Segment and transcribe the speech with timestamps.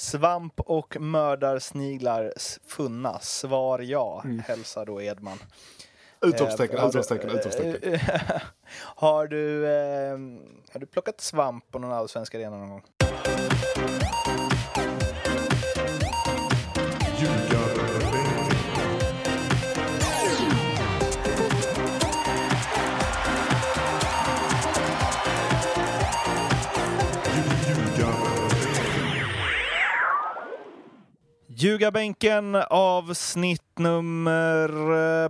[0.00, 2.32] Svamp och mördarsniglar
[2.66, 3.38] funnas.
[3.38, 4.38] Svar ja, mm.
[4.38, 5.38] hälsar då Edman.
[6.20, 7.98] Utropstecken, eh, utropstecken, utropstecken.
[8.74, 10.18] har, du, eh,
[10.72, 12.82] har du plockat svamp på någon allsvensk arena någon gång?
[31.60, 34.68] Ljugarbänken avsnitt nummer
[35.24, 35.28] eh,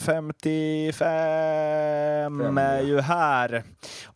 [0.00, 3.64] 55 är ju här.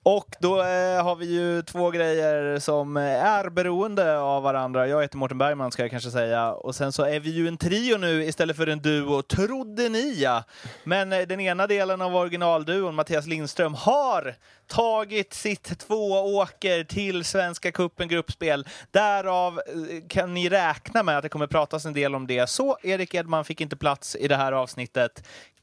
[0.03, 4.89] Och då eh, har vi ju två grejer som är beroende av varandra.
[4.89, 6.53] Jag heter Mårten Bergman ska jag kanske säga.
[6.53, 10.21] Och sen så är vi ju en trio nu istället för en duo, trodde ni
[10.21, 10.45] ja.
[10.85, 14.35] Men eh, den ena delen av originalduon, Mattias Lindström, har
[14.67, 18.69] tagit sitt tvååker till Svenska Cupen gruppspel.
[18.91, 19.63] Därav eh,
[20.09, 22.49] kan ni räkna med att det kommer pratas en del om det.
[22.49, 24.82] Så Erik Edman fick inte plats i det här avsnittet.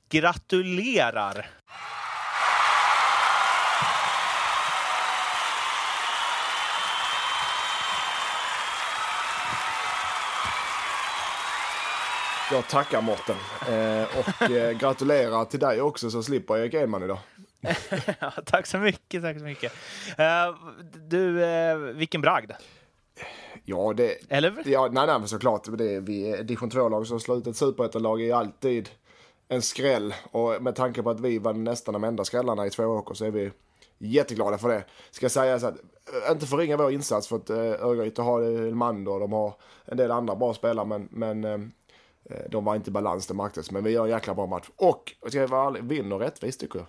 [0.09, 1.49] Gratulerar!
[12.51, 13.35] Jag tackar Mårten.
[13.69, 17.19] Eh, och eh, gratulerar till dig också så slipper Erik Edman idag.
[18.45, 19.73] tack så mycket, tack så mycket.
[20.19, 20.57] Uh,
[21.07, 22.51] du, uh, vilken bragd.
[23.65, 24.17] Ja, det...
[24.29, 24.53] Eller?
[24.65, 25.77] Ja, nej, nej, men såklart.
[25.77, 28.89] Det är, vi, division 2-lag som slår ut ett superettanlag är alltid
[29.49, 30.13] en skräll.
[30.31, 33.25] Och med tanke på att vi var nästan de enda skrällarna i två åker så
[33.25, 33.51] är vi
[33.97, 34.83] jätteglada för det.
[35.11, 39.33] Ska sägas att, eh, inte förringa vår insats för att Örgryte har Elmander och de
[39.33, 39.53] har
[39.85, 41.71] en del andra bra spelare men, men
[42.49, 43.71] de var inte i balans det märktes.
[43.71, 44.69] Men vi gör en jäkla bra match.
[44.75, 46.87] Och, ska jag vara ärlig, vinner rättvist tycker jag.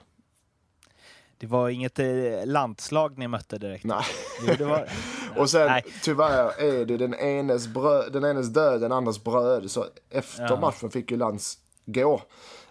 [1.41, 2.07] Det var inget eh,
[2.45, 3.85] landslag ni mötte direkt?
[3.85, 4.05] Nej.
[4.47, 4.89] Jo, det var...
[5.37, 5.85] och sen Nej.
[6.03, 9.71] tyvärr är det den enes, bröd, den enes död, den andras bröd.
[9.71, 10.61] Så efter ja.
[10.61, 12.21] matchen fick ju Lands gå.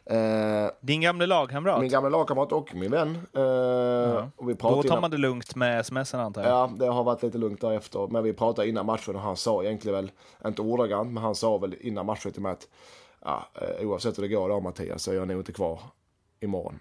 [0.06, 1.82] Eh, Din gamla lagkamrat?
[1.82, 3.18] Min gamla lagkamrat och min vän.
[3.34, 4.30] Eh, ja.
[4.36, 6.52] och vi Då tar man det lugnt med smsen antar jag?
[6.52, 8.08] Ja, det har varit lite lugnt därefter.
[8.08, 10.12] Men vi pratade innan matchen och han sa egentligen väl,
[10.46, 12.68] inte ordagrant, men han sa väl innan matchen till mig att
[13.26, 15.80] ja, eh, oavsett hur det går då Mattias så är jag nog inte kvar
[16.40, 16.80] imorgon.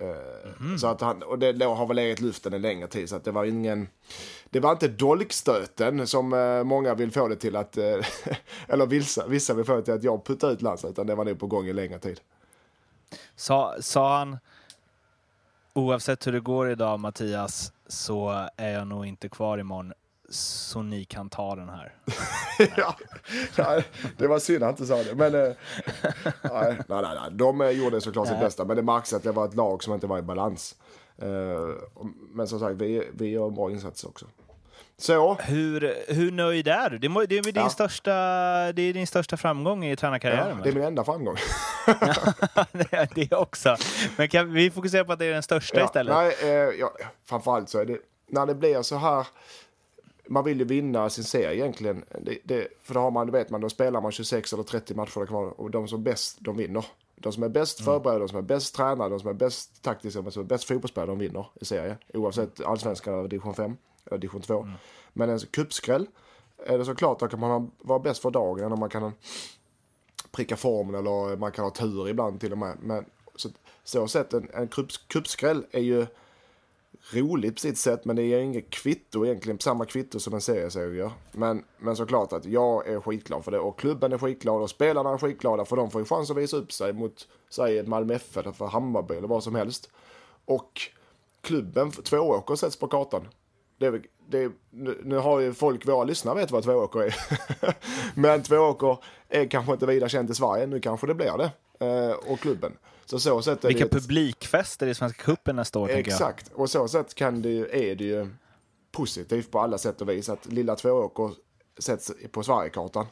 [0.00, 0.78] Mm.
[0.78, 3.30] Så att han, och det har väl legat luften en längre tid så att det
[3.30, 3.88] var ingen
[4.50, 7.84] Det var inte dolkstöten som eh, många vill få det till att eh,
[8.68, 11.24] Eller vissa, vissa vill få det till att jag puttar ut Lanza utan det var
[11.24, 12.20] nog på gång i längre tid.
[13.36, 14.38] Sa, sa han
[15.72, 19.92] Oavsett hur det går idag Mattias så är jag nog inte kvar imorgon
[20.28, 21.94] så ni kan ta den här.
[22.76, 22.96] ja,
[23.58, 23.84] nej,
[24.16, 25.14] det var synd att han inte sa det.
[25.14, 25.52] Men, eh,
[26.42, 29.44] nej, nej, nej, de eh, gjorde såklart sitt bästa, men det märks att det var
[29.44, 30.74] ett lag som inte var i balans.
[31.18, 31.28] Eh,
[32.30, 34.26] men som sagt, vi, vi gör bra insats också.
[34.96, 35.34] Så.
[35.34, 36.98] Hur, hur nöjd är du?
[36.98, 37.68] Det är, det är, din, ja.
[37.68, 38.12] största,
[38.72, 40.56] det är din största framgång i tränarkarriären?
[40.56, 41.36] Ja, det är min enda framgång.
[42.72, 43.76] det, det också.
[44.16, 46.14] Men kan vi fokusera på att det är den största ja, istället?
[46.14, 46.92] Nej, eh, ja,
[47.24, 47.98] framförallt så är det
[48.28, 49.26] när det blir så här
[50.26, 52.04] man vill ju vinna sin serie egentligen.
[52.20, 55.26] Det, det, för då har man, vet man, då spelar man 26 eller 30 matcher
[55.26, 56.84] kvar och de som är bäst, de vinner.
[57.16, 57.84] De som är bäst mm.
[57.84, 60.64] förberedda, de som är bäst tränade, de som är bäst taktiska, de som är bäst
[60.64, 61.96] fotbollsspelare, de vinner i serien.
[62.14, 63.76] Oavsett allsvenskan eller division 5
[64.06, 64.60] eller division 2.
[64.60, 64.74] Mm.
[65.12, 66.06] Men en cupskräll
[66.66, 69.12] är det såklart, då kan man vara bäst för dagen och man kan
[70.30, 72.76] pricka formen eller man kan ha tur ibland till och med.
[72.80, 73.04] Men
[73.36, 73.48] så,
[73.84, 74.68] så sett en, en
[75.08, 76.06] cupskräll är ju
[77.12, 80.98] roligt på sitt sätt, men det ger inget kvitto egentligen, samma kvitto som en serieserie
[80.98, 81.12] gör.
[81.32, 85.10] Men, men såklart att jag är skitglad för det och klubben är skitglad och spelarna
[85.10, 88.14] är skitglada för de får ju chans att visa upp sig mot, säg ett Malmö
[88.14, 89.90] FF eller för Hammarby eller vad som helst.
[90.44, 90.80] Och
[91.40, 93.28] klubben, Tvååker sätts på kartan.
[93.78, 94.52] Det, det,
[95.04, 97.14] nu har ju folk, våra lyssnare vet vad Tvååker är.
[98.20, 98.98] men Tvååker
[99.28, 101.50] är kanske inte vidare känt i Sverige, nu kanske det blir det.
[101.86, 102.72] Eh, och klubben.
[103.04, 105.90] Så så sätt är Vilka det publikfester i Svenska cupen nästa år.
[105.90, 108.28] Exakt, och så sätt kan det ju, är det ju
[108.92, 111.30] positivt på alla sätt och vis att lilla Tvååker
[111.78, 113.06] sätts på Sverigekartan.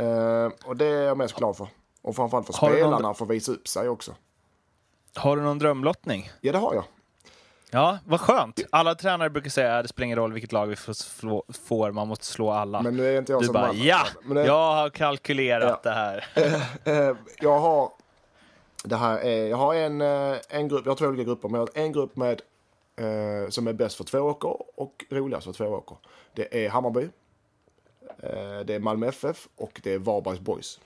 [0.00, 1.68] Uh, och det är jag mest glad för.
[2.02, 3.14] Och framförallt för har spelarna någon...
[3.14, 4.14] får visa upp sig också.
[5.14, 6.30] Har du någon drömlottning?
[6.40, 6.84] Ja, det har jag.
[7.70, 8.60] Ja, vad skönt.
[8.70, 10.76] Alla tränare brukar säga att det spelar ingen roll vilket lag vi
[11.66, 12.82] får, man måste slå alla.
[12.82, 13.82] Men nu är inte jag du som bara, man.
[13.82, 14.46] ja, det...
[14.46, 15.90] jag har kalkylerat ja.
[15.90, 16.24] det här.
[16.84, 17.90] Eh, jag har
[18.84, 21.60] det här är, jag har en, eh, en grupp, jag har två olika grupper, men
[21.60, 22.42] jag har en grupp med
[22.96, 25.96] eh, som är bäst för två åker och roligast för två åker.
[26.34, 27.08] Det är Hammarby,
[28.22, 30.80] eh, det är Malmö FF och det är Varbergs Boys.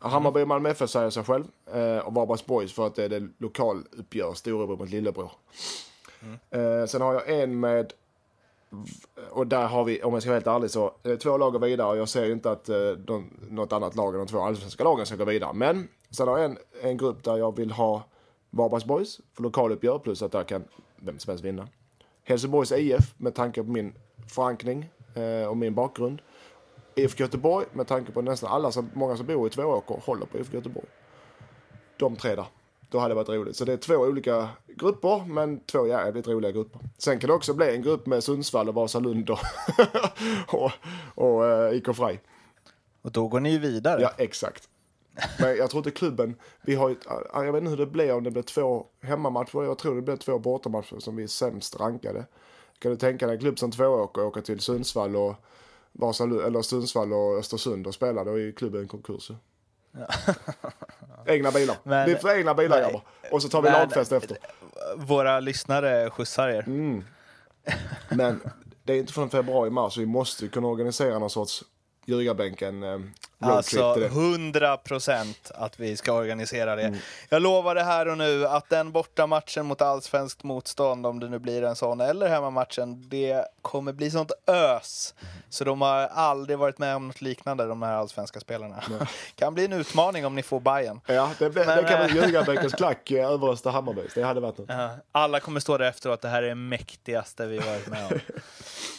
[0.00, 0.12] Mm.
[0.12, 1.44] Hammarby och Malmö FF säger sig själv
[1.74, 5.30] eh, och Varbergs Boys för att det är det lokaluppgör, storebror mot lillebror.
[6.22, 6.88] Mm.
[6.88, 7.92] Sen har jag en med
[9.30, 11.58] och där har vi, om jag ska vara helt ärlig, så eh, två lag går
[11.58, 14.40] vidare och jag ser ju inte att eh, de, något annat lag än de två
[14.40, 15.52] allsvenska lagen ska gå vidare.
[15.52, 18.02] Men sen har jag en, en grupp där jag vill ha
[18.50, 20.64] Varbergs Boys för lokaluppgör plus att där kan
[20.96, 21.68] vem som helst vinna.
[22.24, 23.94] Helsingborgs IF med tanke på min
[24.34, 26.22] förankring eh, och min bakgrund.
[26.94, 30.38] IFK Göteborg med tanke på nästan alla, som, många som bor i Tvååker håller på
[30.38, 30.86] IFK Göteborg.
[31.96, 32.46] De tre där.
[32.92, 33.56] Då hade det varit roligt.
[33.56, 36.80] Så det är två olika grupper, men två jävligt roliga grupper.
[36.98, 39.38] Sen kan det också bli en grupp med Sundsvall och Vasalund och,
[40.54, 40.70] och,
[41.14, 42.20] och uh, IK Frej.
[43.02, 44.02] Och då går ni ju vidare.
[44.02, 44.68] Ja, exakt.
[45.40, 46.98] Men jag tror inte klubben, vi har ett,
[47.34, 49.62] jag vet inte hur det blir om det blir två hemmamatcher.
[49.62, 52.26] Jag tror det blir två bortamatcher som vi är sämst rankade.
[52.78, 55.34] Kan du tänka dig en klubb som Tvååker åka till Sundsvall och
[55.92, 59.30] Vasalund, eller Sundsvall och Östersund och spela, då är ju klubben konkurs.
[61.26, 61.76] Egna bilar.
[61.82, 63.02] Men, vi får egna bilar nej, grabbar.
[63.30, 64.38] Och så tar vi men, lagfest efter.
[64.96, 66.62] Våra lyssnare skjutsar er.
[66.66, 67.04] Mm.
[68.10, 68.40] Men
[68.82, 69.98] det är inte förrän februari, mars.
[69.98, 71.64] Vi måste kunna organisera någon sorts
[72.06, 72.98] ljugarbänken eh,
[73.42, 76.82] Alltså 100 procent att vi ska organisera det.
[76.82, 76.98] Mm.
[77.28, 81.38] Jag lovar det här och nu att den bortamatchen mot allsvenskt motstånd, om det nu
[81.38, 85.14] blir en sån, eller hemmamatchen, det kommer bli sånt ös.
[85.48, 88.82] Så de har aldrig varit med om något liknande, de här allsvenska spelarna.
[88.88, 89.06] Mm.
[89.34, 91.00] kan bli en utmaning om ni får Bayern.
[91.06, 94.02] Ja, det, det, Men, det kan bli ljugarbänkens klack eh, över Öster Hammarby.
[94.14, 94.70] Det hade varit något.
[95.12, 98.18] alla kommer stå där efteråt, det här är det mäktigaste vi varit med om.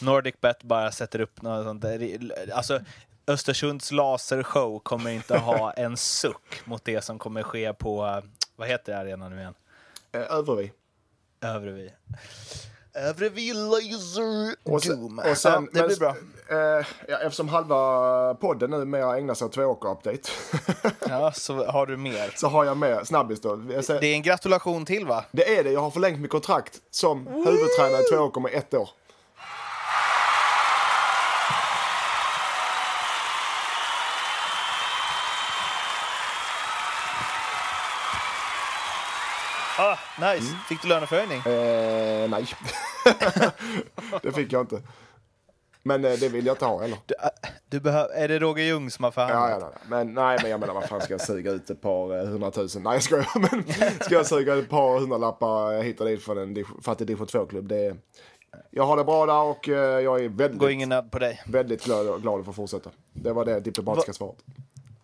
[0.00, 2.18] Nordic Bet bara sätter upp något sånt där.
[2.52, 2.80] Alltså,
[3.26, 8.22] Östersunds lasershow kommer inte ha en suck mot det som kommer ske på,
[8.56, 9.54] vad heter arenan nu igen?
[10.12, 10.72] Eh, Övrevi.
[11.40, 11.92] Övrevi.
[12.94, 15.18] Övrevi Laser och sen.
[15.18, 16.16] Och sen, ja, det men, blir bra.
[16.48, 20.30] Eh, ja, eftersom halva podden nu mer ägnar sig åt tvååker-update.
[21.08, 22.32] ja, så har du mer.
[22.36, 23.04] Så har jag mer.
[23.04, 23.56] Snabbis då.
[23.56, 25.24] Det är en gratulation till va?
[25.32, 25.72] Det är det.
[25.72, 28.88] Jag har förlängt mitt kontrakt som huvudtränare i tvååker med ett år.
[39.78, 40.48] Ah, nice.
[40.48, 40.60] Mm.
[40.68, 41.38] Fick du löneförhöjning?
[41.38, 42.46] Eh, nej,
[44.22, 44.82] det fick jag inte.
[45.82, 46.98] Men eh, det vill jag inte ha heller.
[47.06, 47.28] Du, äh,
[47.68, 49.50] du behöv, är det Roger Ljung som har förhandlat?
[49.50, 50.04] Ja, ja, nej.
[50.04, 52.82] Men, nej, men jag menar vad fan ska jag suga ut ett par eh, hundratusen?
[52.82, 53.28] Nej, jag skojar.
[53.52, 53.64] Men
[54.00, 57.68] ska jag suga ett par hundralappar hit och dit för en fattig division 2-klubb?
[57.68, 57.96] Det,
[58.70, 61.42] jag har det bra där och eh, jag är väldigt, Går ingen på dig.
[61.46, 62.90] väldigt glad, glad att få fortsätta.
[63.12, 64.38] Det var det diplomatiska Va svaret.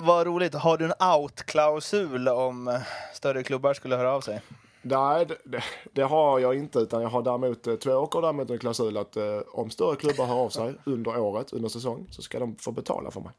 [0.01, 0.55] Vad roligt.
[0.55, 2.81] Har du en out-klausul om
[3.15, 4.41] större klubbar skulle höra av sig?
[4.83, 5.63] Nej, det,
[5.93, 6.79] det, har jag inte.
[6.79, 10.27] Utan jag har däremot eh, två åker däremot en klausul att eh, om större klubbar
[10.27, 13.33] hör av sig under året, under säsong, så ska de få betala för mig.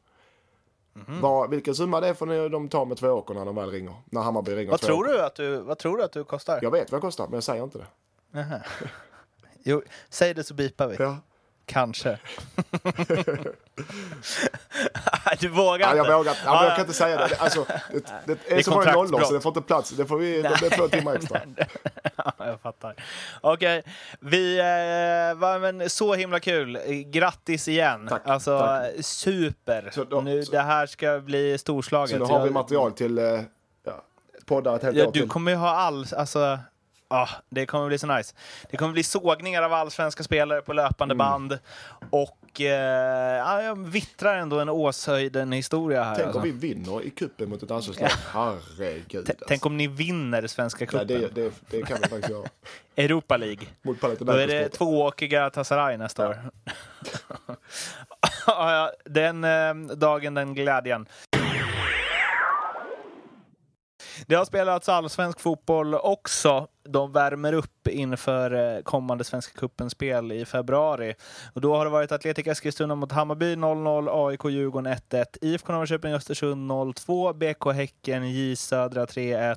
[0.96, 1.22] Mm -hmm.
[1.22, 3.94] Var, vilken summa det är får de ta med två åker när de väl ringer.
[4.06, 4.72] När Hammarby ringer.
[4.72, 6.60] Vad tror, du att du, vad tror du att du kostar?
[6.62, 7.88] Jag vet vad jag kostar, men jag säger inte det.
[9.64, 10.96] Jo, säg det så bipar vi.
[11.00, 11.18] Ja.
[11.72, 12.18] Kanske.
[15.40, 15.98] du vågar inte?
[15.98, 17.36] Ja, jag vågar ja, Jag kan inte säga det.
[17.36, 19.90] Alltså, det, det är, det är så många nollor så det får inte plats.
[19.90, 21.42] Det får vi, det blir två timmar extra.
[22.16, 22.96] ja, jag fattar.
[23.42, 23.94] Okej, okay.
[24.20, 26.80] vi, eh, var, men så himla kul.
[27.06, 28.08] Grattis igen.
[28.10, 28.92] Tack, alltså, tack.
[29.02, 29.90] super.
[29.94, 32.18] Så då, nu, så, det här ska bli storslaget.
[32.18, 33.24] Så nu har vi material till eh,
[33.86, 34.04] ja,
[34.46, 35.30] poddar ett helt ja, år Du till.
[35.30, 36.60] kommer ju ha all, alltså,
[37.14, 38.36] Ah, det kommer bli så nice.
[38.70, 41.18] Det kommer bli sågningar av allsvenska spelare på löpande mm.
[41.18, 41.60] band.
[42.10, 46.16] Och eh, jag vittrar ändå en Åshöjden-historia här.
[46.16, 46.40] Tänk alltså.
[46.40, 48.12] om vi vinner i kuppen mot ett allsvenskt lag.
[48.34, 49.30] Herregud.
[49.30, 49.46] Alltså.
[49.48, 51.08] Tänk om ni vinner Svenska cupen.
[51.08, 52.48] Det, det, det, kan vi faktiskt göra.
[52.96, 53.68] Europa League.
[54.20, 56.30] Då är det tvååkiga Tasaray nästa ja.
[56.30, 56.38] år.
[59.10, 61.08] den eh, dagen, den glädjen.
[64.28, 66.68] Det har spelats allsvensk fotboll också.
[66.84, 71.14] De värmer upp inför eh, kommande Svenska cupen-spel i februari.
[71.54, 76.14] Och då har det varit Atletic Eskilstuna mot Hammarby 0-0, AIK Djurgården 1-1, IFK Norrköping
[76.14, 79.56] Östersund 0-2, BK Häcken J Södra 3-1,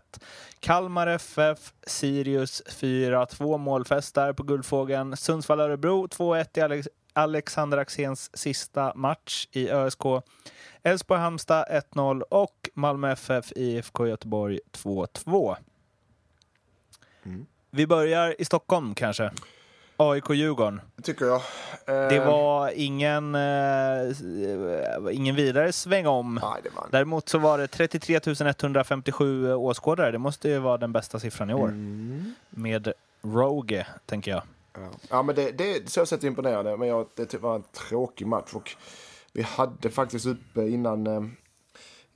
[0.60, 8.30] Kalmar FF Sirius 4-2 målfest där på Guldfågeln, Sundsvall Örebro 2-1 i Alex Alexander Axéns
[8.36, 10.02] sista match i ÖSK.
[10.82, 15.56] Elfsborg-Halmstad 1-0 och Malmö FF IFK Göteborg 2-2.
[17.22, 17.46] Mm.
[17.70, 19.30] Vi börjar i Stockholm kanske.
[19.96, 20.80] AIK-Djurgården.
[21.02, 21.40] tycker jag.
[21.86, 22.08] Eh...
[22.08, 26.40] Det var ingen, eh, ingen vidare sväng om.
[26.42, 26.88] Nej, det var...
[26.90, 30.10] Däremot så var det 33 157 åskådare.
[30.10, 31.68] Det måste ju vara den bästa siffran i år.
[31.68, 32.34] Mm.
[32.50, 34.42] Med Roge, tänker jag.
[34.74, 36.76] Ja, ja men det, det så sett imponerande.
[36.76, 38.54] Men jag, det var en tråkig match.
[38.54, 38.76] Och
[39.32, 41.06] vi hade faktiskt uppe innan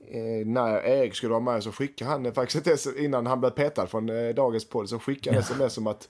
[0.07, 3.49] eh, eh, när Erik skulle vara med så skickade han faktiskt ett innan han blev
[3.49, 6.09] petad från eh, dagens podd så skickade han sms om att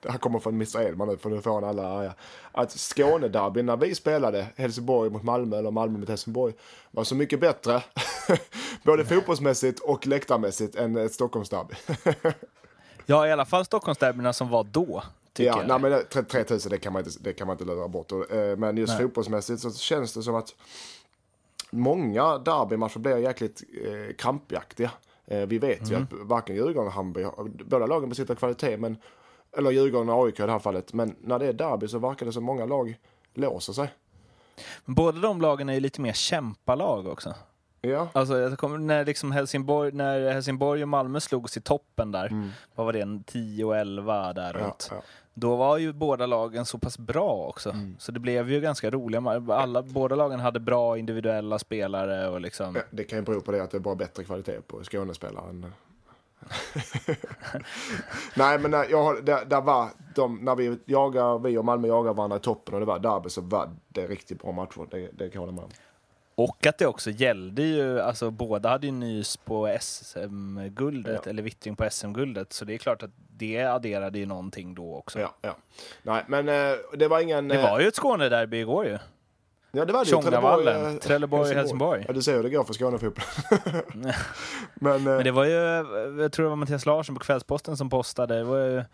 [0.00, 2.14] det här kommer från Mr Edman nu för nu får han alla arga.
[2.52, 6.54] Att Skånederbyn när vi spelade Helsingborg mot Malmö eller Malmö mot Helsingborg
[6.90, 7.82] var så mycket bättre.
[8.82, 11.74] både fotbollsmässigt och läktarmässigt än ett Stockholmsderby.
[13.06, 15.02] Ja, i alla fall Stockholmsderbyna som var då.
[15.36, 15.68] Ja, jag.
[15.68, 18.12] nej, men det- 33 000 det kan man inte, det kan man inte lura bort.
[18.12, 18.18] Eh,
[18.56, 19.02] Men just Nej.
[19.02, 20.54] fotbollsmässigt så känns det som att
[21.70, 24.90] många derbymatcher blir jäkligt eh, krampjaktiga.
[25.26, 26.02] Eh, vi vet ju Mm.
[26.02, 27.26] att varken Djurgården och Hammarby,
[27.64, 28.96] båda lagen besitter kvalitet, men,
[29.56, 30.92] eller Djurgården och AIK i det här fallet.
[30.92, 32.96] Men när det är derby så verkar det som många lag
[33.34, 33.94] låser sig.
[34.84, 37.34] Men båda de lagen är ju lite mer kämpalag också.
[37.88, 42.50] Ja, Alltså, jag kommer, när, liksom Helsingborg, när Helsingborg och Malmö slogs i toppen där,
[42.74, 44.60] vad var det, en 10 och 11 där Mm.
[44.62, 44.88] ja, runt.
[44.90, 45.02] ja.
[45.34, 47.70] Då var ju båda lagen så pass bra också.
[47.70, 47.96] Mm.
[47.98, 52.74] Så det blev ju ganska roliga alla, Båda lagen hade bra individuella spelare och liksom...
[52.76, 55.50] Ja, Det kan ju bero på det att det är bara bättre kvalitet på Skånespelare
[55.50, 55.66] än...
[58.36, 62.14] Nej men jag, har- där, där var de, när vi jagar, vi och Malmö jagar
[62.14, 64.86] varandra i toppen och det var derby så var det riktigt bra matcher.
[64.90, 65.70] Det, det kan jag hålla med om.
[66.38, 71.30] Och att det också gällde ju, alltså båda hade ju nys på SM-guldet, Ja.
[71.30, 72.52] eller vittring på SM-guldet.
[72.52, 75.20] Så det är klart att det adderade ju någonting då också.
[75.20, 75.56] Ja, ja.
[76.02, 77.48] Nej men eh, det var ingen...
[77.48, 78.98] Det eh, var ju ett Skånederby igår ju.
[79.72, 80.10] ja, det var det ju.
[80.10, 82.04] Tjongavallen, eh, Trelleborg, Helsingborg.
[82.08, 83.24] Ja du ser hur det går för Skånefotboll.
[84.74, 85.52] men, eh, Men det var ju,
[86.22, 88.84] jag tror det var Mattias Larsson på Kvällsposten som postade, det var ju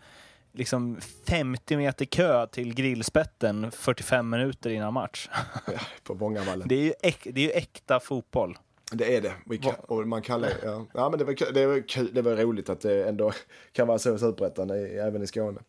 [0.55, 0.97] liksom
[1.27, 5.29] 50 meter kö till grillspetten 45 minuter innan match.
[6.03, 6.67] på Vångavallen.
[6.67, 8.57] Det är ju, äk, det är ju äkta fotboll.
[8.91, 9.57] Det är det.
[9.57, 10.85] Kan, och man kan, ja.
[10.93, 13.31] ja men det var, det var kul, det var roligt att det ändå
[13.71, 14.69] kan vara så i Superettan
[14.99, 15.59] även i Skåne.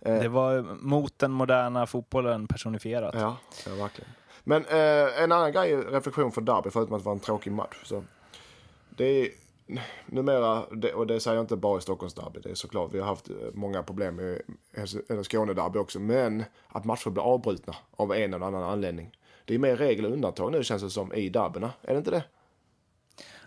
[0.00, 3.14] Eh, Det var mot den moderna fotbollen personifierat.
[3.18, 4.10] Ja, ja verkligen.
[4.44, 7.76] Men eh, en annan grej, reflektion för derby, förutom att det var en tråkig match.
[7.84, 8.04] Så
[8.90, 9.28] det är
[10.06, 13.30] numera, och det säger jag inte bara i Stockholmsderby, det är såklart, vi har haft
[13.30, 18.62] eh, många problem i Skånederby också, men att matcher blir avbrutna av en eller annan
[18.62, 19.16] anledning.
[19.44, 22.10] Det är mer regel och undantag nu känns det som i derbyna, är det inte
[22.10, 22.22] det?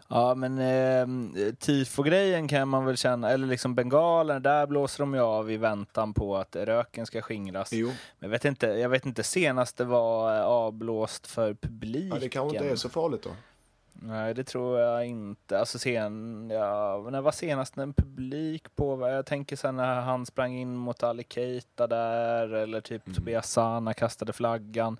[0.08, 5.20] Ja, men eh, tifo-grejen kan man väl känna, eller liksom bengalen, där blåser de ju
[5.20, 7.74] av i väntan på att röken ska skingras.
[7.74, 7.88] Jo.
[7.88, 12.10] Men jag vet inte, jag vet inte senast det var eh, avblåst för publiken.
[12.10, 13.30] Ja, det kanske inte är så farligt då.
[13.94, 15.60] Nej, det tror jag inte.
[15.60, 19.08] Alltså sen, ja, när var senast en publik på?
[19.10, 23.16] Jag tänker sen när han sprang in mot Ali Keita där, eller typ Mm.
[23.16, 24.98] Tobias Sana kastade flaggan.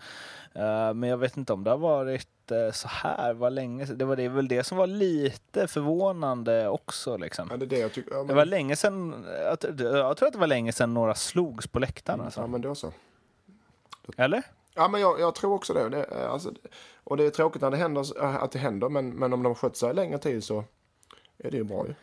[0.54, 3.98] Eh, men jag vet inte om det har varit eh, så här, var länge sedan.
[3.98, 7.48] Det var det, väl det som var lite förvånande också liksom.
[7.52, 8.12] Ja, det är det jag tycker.
[8.12, 10.94] Ja, Det men, var länge sedan, jag, tror- jag tror att det var länge sedan
[10.94, 12.20] några slogs på läktaren.
[12.20, 12.48] ja, Alltså.
[12.48, 12.92] men då så.
[14.18, 14.44] Eller?
[14.76, 15.90] Ja, men jag, jag tror också det.
[15.90, 16.52] det är, alltså,
[17.04, 19.56] och det är tråkigt när det händer, att det händer, men, men om de har
[19.56, 20.64] skött sig längre tid så
[21.38, 21.94] är det ju bra ju.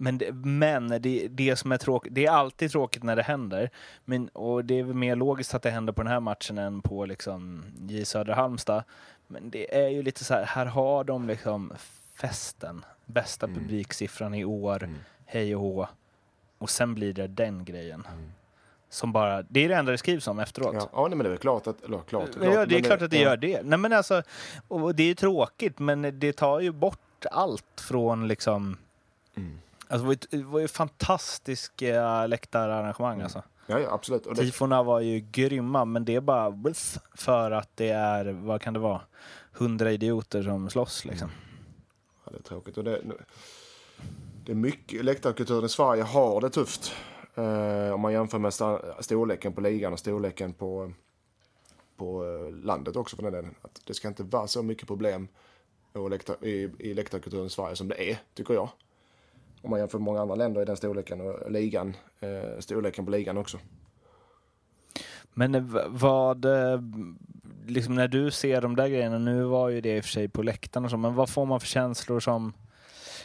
[0.00, 3.70] Men, det, men det, det som är tråkigt, det är alltid tråkigt när det händer.
[4.04, 7.04] Men, och det är mer logiskt att det händer på den här matchen än på
[7.06, 8.84] liksom J Södra Halmstad.
[9.26, 11.72] Men det är ju lite så här, här har de liksom
[12.14, 13.58] festen, bästa Mm.
[13.58, 14.88] publiksiffran i år,
[15.26, 15.88] hej och hå.
[16.58, 18.06] Och sen blir det den grejen.
[18.90, 20.70] Som bara, det är det enda det skrivs om efteråt.
[20.70, 20.78] Mm.
[20.80, 23.02] Ja, ja nej, men det är väl klart att, eller klart, Ja, det är klart
[23.02, 23.62] att det gör det.
[23.62, 24.22] Nej, men alltså,
[24.68, 28.76] och det är ju tråkigt, men det tar ju bort allt från liksom...
[29.34, 29.58] Mm.
[29.88, 33.14] Alltså, det var ju, det var ju fantastiska läktararrangemang.
[33.14, 33.24] Mm.
[33.24, 33.42] Alltså.
[33.66, 34.26] Ja, ja, absolut.
[34.26, 36.54] Och det, Tifona var ju grymma, men det är bara
[37.14, 39.00] för att det är, vad kan det vara,
[39.52, 41.30] hundra idioter som slåss liksom.
[42.24, 42.78] ja, det är tråkigt.
[42.78, 43.02] Och det,
[44.44, 46.92] det är mycket, läktarkulturen i Sverige har det tufft.
[47.38, 48.52] Eh, om man jämför med
[49.00, 50.92] storleken på ligan och storleken på,
[51.96, 53.54] på eh, landet också för den delen.
[53.62, 55.28] Att det ska inte vara så mycket problem
[56.40, 58.68] i, i läktarkulturen i Sverige som det är, tycker jag.
[59.62, 63.10] Om man jämför med många andra länder i den storleken och ligan, eh, storleken på
[63.10, 63.58] ligan också.
[65.34, 66.46] Men vad,
[67.66, 70.28] liksom när du ser de där grejerna, nu var ju det i och för sig
[70.28, 72.52] på läktaren och så, men vad får man för känslor som...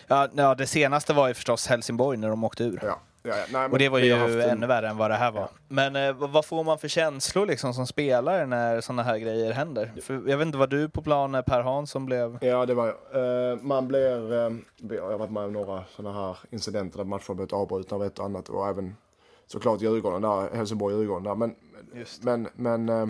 [0.07, 2.79] Ja, ja det senaste var ju förstås Helsingborg när de åkte ur.
[2.83, 3.33] Ja, ja.
[3.35, 5.49] Nej, men Och det var ju en- ännu värre än vad det här var.
[5.67, 9.91] Men eh, vad får man för känslor liksom som spelare när sådana här grejer händer?
[10.01, 12.37] För jag vet inte, var du på plan när Per Hansson blev...
[12.41, 13.51] Ja, det var jag.
[13.51, 14.33] Eh, man blir...
[14.45, 14.49] Eh,
[14.81, 18.03] vi har varit med om några sådana här incidenter där matcher har blivit avbrutna av
[18.03, 18.49] ett och annat.
[18.49, 18.95] Och även
[19.47, 21.35] såklart Djurgården där, Helsingborg-Djurgården där.
[21.35, 21.55] Men,
[22.21, 23.07] men, men eh,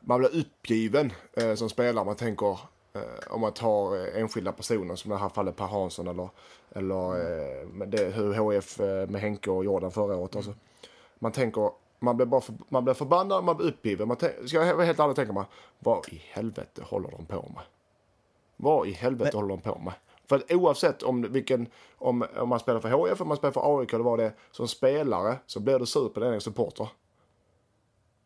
[0.00, 2.04] man blir uppgiven eh, som spelare.
[2.04, 2.50] Man tänker
[2.94, 3.00] eh,
[3.34, 6.28] om man tar enskilda personer som i det här fallet Per Hansson eller,
[6.72, 10.36] eller eh, med det, hur HF eh, med Henke och Jordan förra året.
[10.36, 10.54] Alltså.
[11.18, 14.08] Man tänker, man blir, bara för, man blir förbannad, man blir uppgiven.
[14.08, 15.44] Man tänk, ska jag vara helt ärlig tänker man,
[15.78, 17.64] vad i helvete håller de på med?
[18.56, 19.94] Vad i helvete håller de på med?
[20.28, 21.66] För att oavsett om, vilken,
[21.98, 24.32] om, om man spelar för HF, om man spelar för AIK eller vad det är,
[24.50, 26.88] som spelare så blir du sur på den supporter.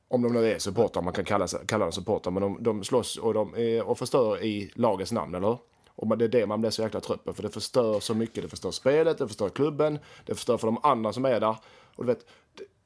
[0.09, 3.17] Om de nu är supportrar, man kan kalla, kalla dem supportrar, men de, de slåss
[3.17, 5.59] och, de är, och förstör i lagets namn, eller hur?
[5.95, 8.43] Och det är det man blir så jäkla trött på, för det förstör så mycket.
[8.43, 11.57] Det förstör spelet, det förstör klubben, det förstör för de andra som är där.
[11.95, 12.27] Och du vet,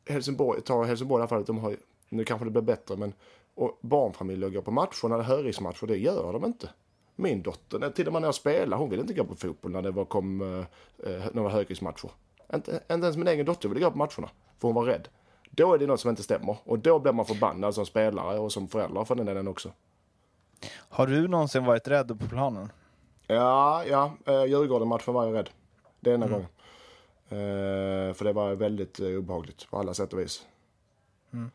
[0.09, 1.77] Helsingborg, ta Helsingborg i alla fall, de har,
[2.09, 3.13] nu kanske det blir bättre, men
[3.57, 6.71] och barnfamiljer går på matcher, högriskmatcher, det gör de inte.
[7.17, 9.83] Min dotter, till och med när jag spelar, hon ville inte gå på fotboll när
[9.83, 12.11] det var, kom eh, eh några högriskmatcher.
[12.55, 15.09] Inte, inte ens min egen dotter ville gå på matcherna, för hon var rädd.
[15.51, 18.53] Då är det något som inte stämmer och då blir man förbannad som spelare och
[18.53, 19.73] som förälder för den delen också.
[20.89, 22.73] Har du någonsin varit rädd på planen?
[23.26, 24.12] Ja, ja.
[24.26, 25.50] Eh, Djurgården-matchen var jag rädd.
[26.00, 26.38] Det enda mm.
[26.38, 26.50] gången.
[27.28, 30.47] Eh, för det var väldigt eh, obehagligt på alla sätt och vis.
[31.33, 31.50] Mm.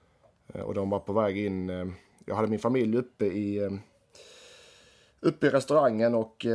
[0.65, 1.69] Och de var på väg in.
[2.25, 3.79] Jag hade min familj uppe i,
[5.19, 6.45] uppe i restaurangen och,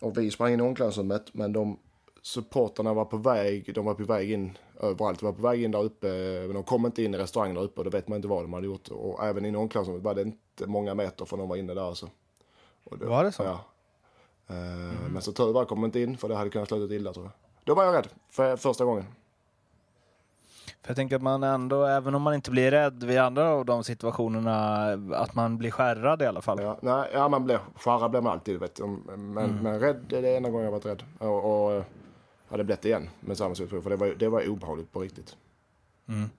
[0.00, 1.34] och vi sprang in i omklädningsrummet.
[1.34, 1.78] Men de
[2.22, 5.20] supporterna var på väg, de var på väg in överallt.
[5.20, 6.08] De var på väg in där uppe,
[6.46, 8.44] men de kom inte in i restaurangen där uppe och då vet man inte vad
[8.44, 8.88] de hade gjort.
[8.88, 11.82] Och även in i omklädningsrummet var det inte många meter från de var inne där.
[11.82, 12.08] Alltså.
[12.98, 13.42] Det, var det så?
[13.42, 13.64] Ja.
[14.50, 15.12] Mm.
[15.12, 17.32] Men så tur var kom inte in för det hade kunnat sluta illa tror jag.
[17.64, 19.04] Då var jag rädd för första gången.
[20.82, 23.64] För jag tänker att man ändå, även om man inte blir rädd vid andra av
[23.64, 26.62] de situationerna, att man blir skärrad i alla fall.
[26.62, 29.56] Ja, nej, ja man blir skärrad blir man alltid, vet Men, mm.
[29.62, 31.02] men rädd är det enda gången jag varit rädd.
[31.18, 31.84] Och, och
[32.48, 35.36] hade blivit igen med samma situation, för det var, det var obehagligt på riktigt.
[36.08, 36.30] Mm.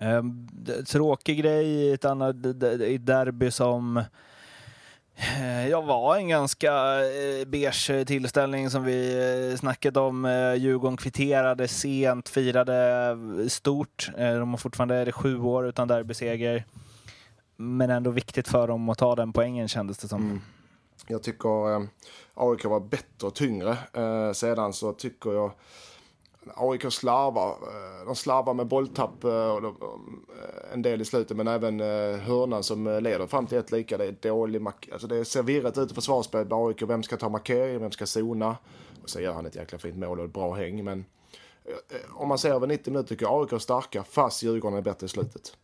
[0.00, 0.48] Um,
[0.86, 2.36] tråkig grej i ett annat
[2.80, 4.04] i derby som Eh,
[5.16, 6.72] Eh, jag var en ganska
[7.04, 9.18] eh, beige tillställning som vi
[9.50, 10.24] eh, snackade om.
[10.58, 13.16] Djurgården kvitterade sent, firade
[13.48, 14.10] stort.
[14.16, 16.64] De har fortfarande sju år utan derbyseger.
[17.56, 20.22] Men ändå viktigt för dem att ta den poängen kändes det som.
[20.22, 20.40] Mm.
[21.06, 21.82] Jag tycker eh,
[22.34, 23.76] AIK var bättre och tyngre.
[23.92, 25.52] Eh, sedan så tycker jag
[26.54, 27.50] AIK slarvar.
[27.50, 29.76] Eh, de slarvar med bolltapp eh, och de,
[30.42, 31.80] eh, en del i slutet, men även
[32.20, 33.98] hörnan som leder fram till ett lika.
[33.98, 36.82] Det är dålig alltså Det ser virrat ut i försvarsspelet med AIK.
[36.82, 37.80] Vem ska ta markering?
[37.80, 38.56] Vem ska zona?
[39.02, 40.84] Och så gör han ett jäkla fint mål och ett bra häng.
[40.84, 41.04] Men
[42.10, 45.04] om man ser över 90 minuter tycker jag AIK är starka, fast Djurgården är bättre
[45.04, 45.56] i slutet.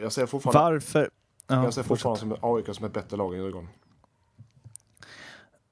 [0.00, 0.72] Jag ser fortfarande...
[0.72, 1.10] Varför?
[1.46, 3.68] Ja, jag ser fortfarande som AIK som ett bättre lag än Djurgården.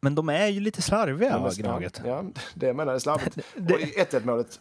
[0.07, 2.01] Men de är ju lite slarviga, va, Gnaget?
[2.05, 3.03] Ja, det menar jag.
[3.03, 3.38] Slarvigt.
[3.57, 3.75] det...
[3.75, 4.61] Och i 1-1 målet,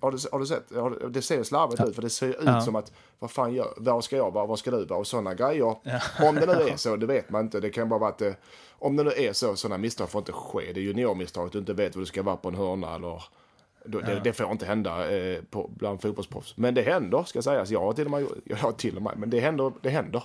[0.00, 0.68] har du, har du sett?
[1.14, 1.86] Det ser slarvigt ja.
[1.86, 2.60] ut, för det ser ut ja.
[2.60, 4.98] som att, vad fan gör, vad ska jag vara, vad ska du vara?
[4.98, 5.76] Och sådana grejer.
[5.82, 6.00] Ja.
[6.28, 7.60] Om det nu är så, det vet man inte.
[7.60, 8.36] Det kan bara vara att det,
[8.78, 10.72] om det nu är så, sådana misstag får inte ske.
[10.72, 13.22] Det är juniormisstag, att du inte vet vad du ska vara på en hörna eller
[13.84, 16.56] det, det, får inte hända eh, på, bland fotbollsproffs.
[16.56, 17.70] Men det händer, ska sägas.
[17.70, 20.22] Jag har till och med, jag har till och med, men det händer, det händer.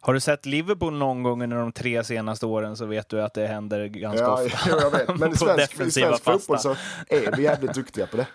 [0.00, 3.34] Har du sett Liverpool någon gång under de tre senaste åren så vet du att
[3.34, 4.70] det händer ganska ja, ofta.
[4.70, 5.18] Ja, jag vet.
[5.18, 6.76] Men i svensk, i svensk fotboll så
[7.08, 8.26] är vi jävligt duktiga på det.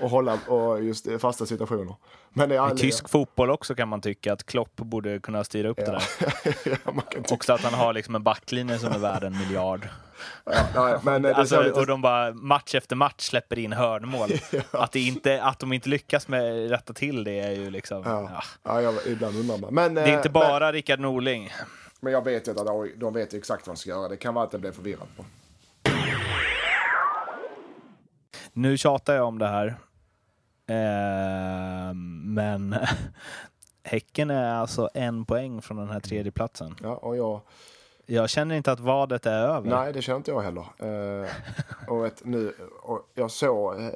[0.00, 1.94] Och hålla och just fasta situationer.
[2.30, 5.84] Men I tysk fotboll också kan man tycka att Klopp borde kunna styra upp ja.
[5.84, 6.78] det där.
[6.84, 9.88] ja, också att han har liksom en backlinje som är värd en miljard.
[10.74, 11.80] Ja, nej, det alltså, lite...
[11.80, 14.30] Och de bara match efter match släpper in hörnmål.
[14.52, 14.60] ja.
[14.70, 18.02] att, det inte, att de inte lyckas med rätta till det är ju liksom...
[18.06, 18.80] Ja, ja.
[18.82, 19.74] ja ibland undrar man.
[19.74, 21.52] Men, det är inte eh, bara men, Rickard Norling.
[22.00, 24.08] Men jag vet ju att de vet exakt vad de ska göra.
[24.08, 25.24] Det kan vara att det blev förvirrat på.
[28.52, 29.66] Nu tjatar jag om det här.
[30.68, 32.76] Eh, men
[33.82, 36.76] Häcken är alltså en poäng från den här tredje platsen.
[36.82, 37.40] Ja, och jag...
[38.10, 39.70] Jag känner inte att vadet är över.
[39.70, 40.64] Nej, det känner inte jag heller.
[40.78, 41.28] Eh,
[41.88, 43.90] och, ett, nu, och jag såg eh,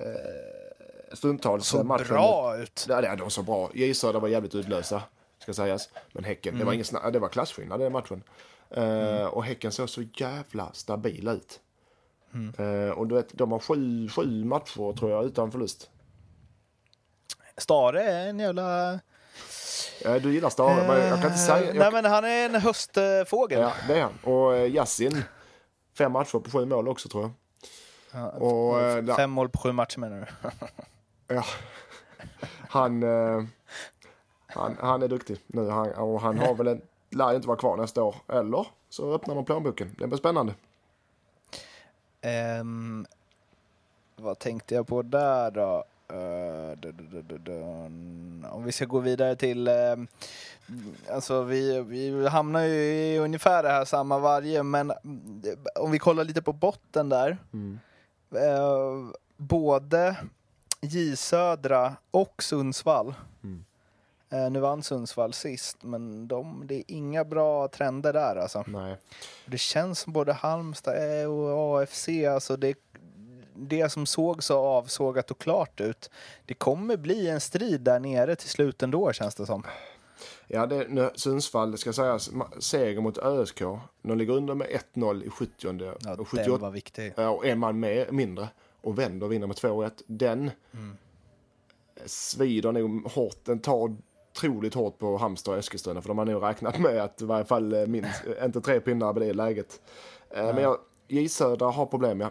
[1.13, 2.07] stundtals så matchen.
[2.09, 2.87] bra ut!
[2.89, 3.71] Ja, de såg bra.
[3.75, 5.03] J Södra var jävligt uddlösa,
[5.39, 5.89] ska sägas.
[6.13, 6.59] Men Häcken, mm.
[6.59, 6.85] det var mm.
[7.03, 8.23] ingen det var klasskillnad den matchen.
[8.71, 9.29] Eh, mm.
[9.29, 11.61] Och Häcken såg så jävla stabila ut.
[12.35, 12.55] Mm.
[12.59, 15.91] Eh, och du vet, de har sju, sju matcher, tror jag, utan förlust.
[17.57, 19.01] Stare är en jävla...
[20.05, 21.67] Ja, du gillar Stare, men jag kan inte säga...
[21.67, 21.77] Jag...
[21.77, 23.61] Nej, men han är en höstfågel.
[23.61, 24.19] Ja, det är han.
[24.35, 25.25] Och eh, Yassin,
[25.99, 27.33] fem matcher på sju mål också tror jag.
[28.13, 30.51] Ja, och, eh, fem mål på sju matcher menar du?
[31.35, 31.45] ja.
[32.69, 33.45] Han, eh,
[34.47, 37.77] han, han är duktig nu han, och han har väl en, lär inte vara kvar
[37.77, 38.17] nästa år.
[38.29, 39.95] Eller så öppnar man plånboken.
[39.99, 40.55] Det blir spännande.
[42.61, 43.07] Um,
[44.17, 45.85] vad tänkte jag på där då?
[46.13, 46.73] Uh,
[48.55, 49.69] om vi ska gå vidare till...
[49.69, 49.97] Uh,
[51.11, 54.97] alltså vi, vi hamnar ju i ungefär det här samma varje, men uh,
[55.75, 57.39] om vi kollar lite på botten där.
[57.53, 57.79] Mm.
[59.37, 60.17] både
[60.81, 63.65] J Södra och Sundsvall mm.
[64.33, 68.65] Eh, nu vann Sundsvall sist, men de, det är inga bra trender där alltså.
[68.67, 68.97] Nej.
[69.47, 72.79] Det känns som både Halmstad och AFC, alltså det,
[73.55, 76.11] det som såg så avsågat och klart ut.
[76.47, 79.63] Det kommer bli en strid där nere till slut ändå känns det som.
[80.47, 83.63] Ja, det, nu, Sundsvall, det ska sägas, seger mot ÖSK.
[84.03, 87.13] De ligger under med 1-0 i 70 Ja, och den 78 var viktig.
[87.17, 88.49] Ja, och en man mer, mindre
[88.81, 89.91] och vänder och vinner med 2-1.
[90.07, 90.51] Den
[92.07, 93.45] svider nog hårt.
[93.45, 93.97] Den tar
[94.33, 97.45] otroligt hårt på Halmstad och Eskilstuna för de har nog räknat med att i varje
[97.45, 99.81] fall eh, minst, eh, inte tre pinnar på det läget.
[100.31, 102.31] Eh, Men jag, J Södra har problem ja.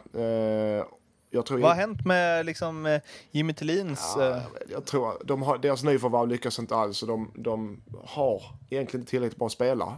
[1.33, 4.13] Jag tror, Vad har hänt med liksom, eh, Jimmy Tillins...
[4.17, 8.41] Ja, eh, jag tror de har, deras nyförvärv lyckas inte alls och de, de har
[8.69, 9.93] egentligen inte tillräckligt bra spelare.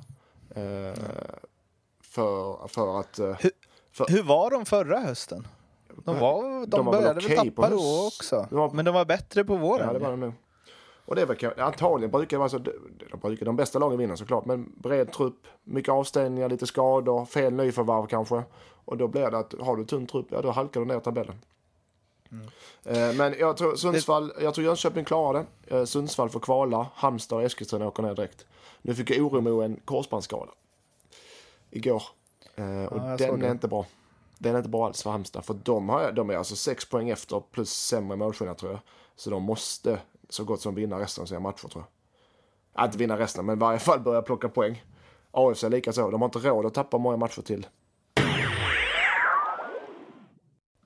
[0.56, 1.00] Eh,
[2.04, 3.19] för, för att...
[3.19, 3.52] Eh, Hur-
[3.91, 5.48] för, Hur var de förra hösten?
[6.06, 8.48] De, var, de, De var väl började okej väl på tappa då också.
[8.52, 9.88] Var- Men de var bättre på våren.
[9.88, 10.34] Ja, det var de nog.
[11.06, 12.72] Och det är väl, antagligen brukar det vara så, de,
[13.12, 17.54] de, brukar, de bästa lagen vinner såklart, men bred trupp, mycket avstängningar, lite skador, fel
[17.54, 18.44] nyförvärv kanske.
[18.86, 21.36] Och då blir det att har du tunn trupp, ja då halkar du ner tabellen.
[22.84, 25.78] Eh, Men jag tror Sundsvall, jag tror Jönköping klarar det.
[25.78, 28.46] Eh, Sundsvall får kvala, Halmstad och Eskilstuna åker ner direkt.
[28.82, 30.52] Nu fick Oremo en korsbandsskada.
[31.70, 32.04] Igår.
[32.56, 33.86] Eh, Och Ja, jag den är inte bra.
[34.38, 35.46] Den är inte bra alls för Halmstad.
[35.46, 38.80] För de, har, de är alltså sex poäng efter plus sämre målskillnad tror jag.
[39.16, 41.86] Så de måste så gott som vinna resten av sina matcher tror jag.
[42.81, 44.83] Ja, inte vinna resten, men i varje fall börja plocka poäng.
[45.31, 46.12] AFC lika så.
[46.12, 47.67] De har inte råd att tappa många matcher till.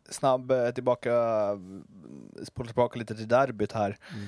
[0.10, 1.12] Snabb eh, tillbaka,
[2.43, 3.97] spola tillbaka lite till derbyt här.
[4.13, 4.28] Mm.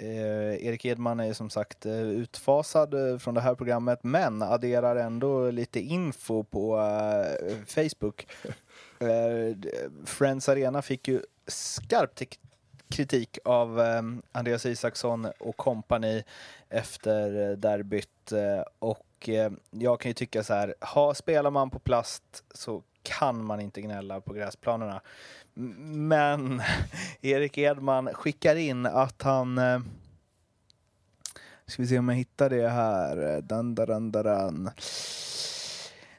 [0.00, 4.96] Eh, Erik Edman är som sagt eh, utfasad eh, från det här programmet men adderar
[4.96, 8.26] ändå lite info på eh, Facebook.
[9.00, 9.56] Eh,
[10.04, 12.38] Friends Arena fick ju skarp tik-
[12.88, 16.24] kritik av eh, Andreas Isaksson och kompani
[16.68, 18.32] efter eh, derbyt.
[18.32, 22.82] Eh, och eh, jag kan ju tycka så här, ha, spelar man på plast så
[23.02, 25.00] kan man inte gnälla på gräsplanerna.
[25.54, 26.62] Men
[27.20, 29.58] Erik Edman skickar in att han...
[29.58, 29.80] Eh,
[31.66, 33.34] ska vi se om jag hittar det här.
[33.34, 34.70] Eh, dan, dan, dan, dan.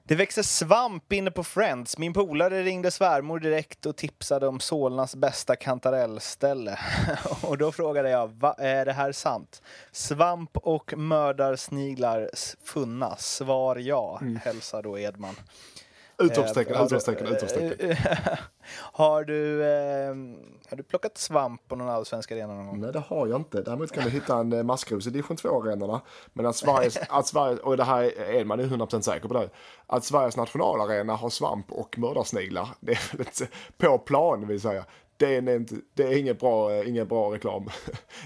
[0.10, 1.98] Det växer svamp inne på Friends.
[1.98, 6.80] Min polare ringde svärmor direkt och tipsade om Solnas bästa kantarellställe.
[7.41, 9.62] och då frågade jag, Va, är det här sant?
[9.91, 12.30] Svamp och mördarsniglar
[12.63, 13.15] funna?
[13.15, 15.36] Svar ja, hälsar då Edman.
[16.26, 17.96] Utropstecken, Eh, har du- utropstecken, utropstecken.
[18.72, 20.16] har, du, eh,
[20.70, 22.80] har du plockat svamp på någon allsvensk arena någon gång?
[22.82, 23.62] Nej, det har jag inte.
[23.62, 26.02] Däremot kan du hitta en eh, maskros i division 2-arenorna.
[26.34, 29.50] Men att Sveriges, att Sverige, och det här är Edman är 100% säker på det.
[29.88, 32.70] Att Sveriges nationalarena har svamp och mördarsniglar.
[32.80, 33.28] Det är väl
[33.78, 34.86] på plan vill säga.
[35.18, 37.70] Det är, inte, det är ingen, bra, eh, ingen bra reklam.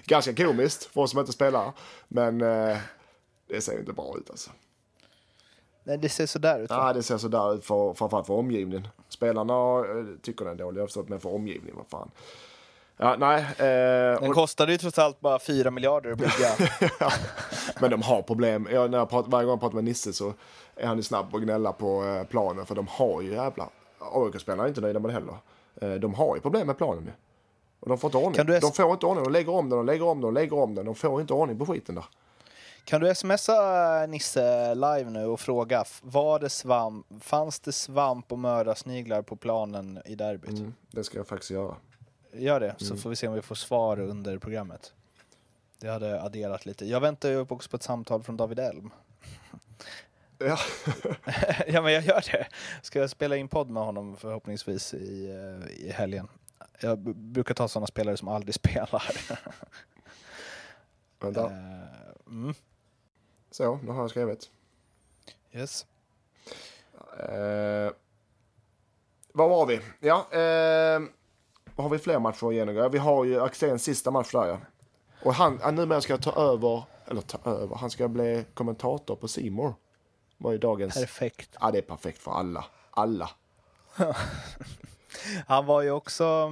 [0.06, 1.72] Ganska komiskt för oss som inte spelar.
[2.08, 2.78] Men eh,
[3.48, 4.52] det ser inte bra ut alltså.
[5.84, 6.69] Nej, det ser sådär ut.
[6.69, 8.88] Ja, det ser sådär ut för, framförallt för omgivningen.
[9.10, 12.12] Spelarna eh, tycker den är dålig, jag har förstått, men för omgivningen, vad fan.
[12.98, 13.41] Ja, nej.
[13.41, 16.69] Eh, Den och, kostade ju trots allt bara 4 miljarder att bygga.
[17.82, 18.67] men de har problem.
[18.72, 20.34] Jag, när jag pratar, varje gång jag pratar med Nisse så
[20.76, 22.65] är han ju snabb att gnälla på eh, planen.
[22.65, 23.69] För de har ju jävla...
[24.00, 25.36] AIK-spelarna är inte nöjda med det heller.
[25.82, 27.12] Eh, de har ju problem med planen nu.
[27.80, 28.34] Och de får inte ordning.
[28.34, 29.24] Kan du De får inte ordning.
[29.24, 30.86] De lägger om den, de lägger om den, de lägger om den.
[30.86, 32.06] De får inte ordning på skiten där.
[32.86, 38.39] Kan du smsa Nisse live nu och fråga, var det svamp, fanns det svamp och
[38.39, 40.60] mördarsniglar på planen i derbyt?
[40.60, 41.76] Mm, det ska jag faktiskt göra.
[42.34, 44.93] Gör det, så får vi se om vi får svar under programmet.
[45.80, 46.86] Det hade adderat lite.
[46.86, 48.89] Jag väntar ju också på ett samtal från David Elm.
[50.38, 50.58] Ja.
[51.67, 52.48] ja, men jag gör det.
[52.82, 56.28] Ska jag spela in podd med honom förhoppningsvis i, eh, i helgen.
[56.80, 59.04] Jag brukar ta sådana spelare som aldrig spelar.
[61.19, 61.46] Vänta.
[61.46, 62.54] Eh, mm.
[63.54, 64.50] Så, nu har jag skrivit.
[65.52, 65.86] Yes.
[67.20, 67.92] Eh,
[69.34, 69.80] var var vi?
[70.00, 71.02] Ja, eh,
[71.76, 72.89] har vi fler matcher att genomgå?
[72.89, 74.58] Vi har ju Axéns sista match där ja.
[75.24, 79.28] Och han, han numera ska ta över, eller ta över, han ska bli kommentator på
[79.28, 79.74] Simor.
[80.38, 80.94] Var ju dagens...
[80.94, 81.56] Perfekt.
[81.62, 82.66] Ja, det är perfekt för alla.
[82.92, 83.30] Alla.
[85.48, 86.52] Han var ju också...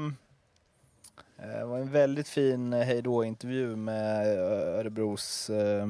[1.38, 5.88] eh, Det var en väldigt fin hejdå-intervju med eh, Örebros eh,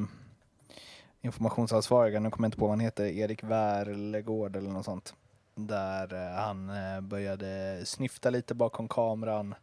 [1.22, 5.14] informationsansvariga, nu kommer jag inte på vad han heter, Erik Wärlegård eller något sånt.
[5.54, 9.54] Där eh, han eh, började snyfta lite bakom kameran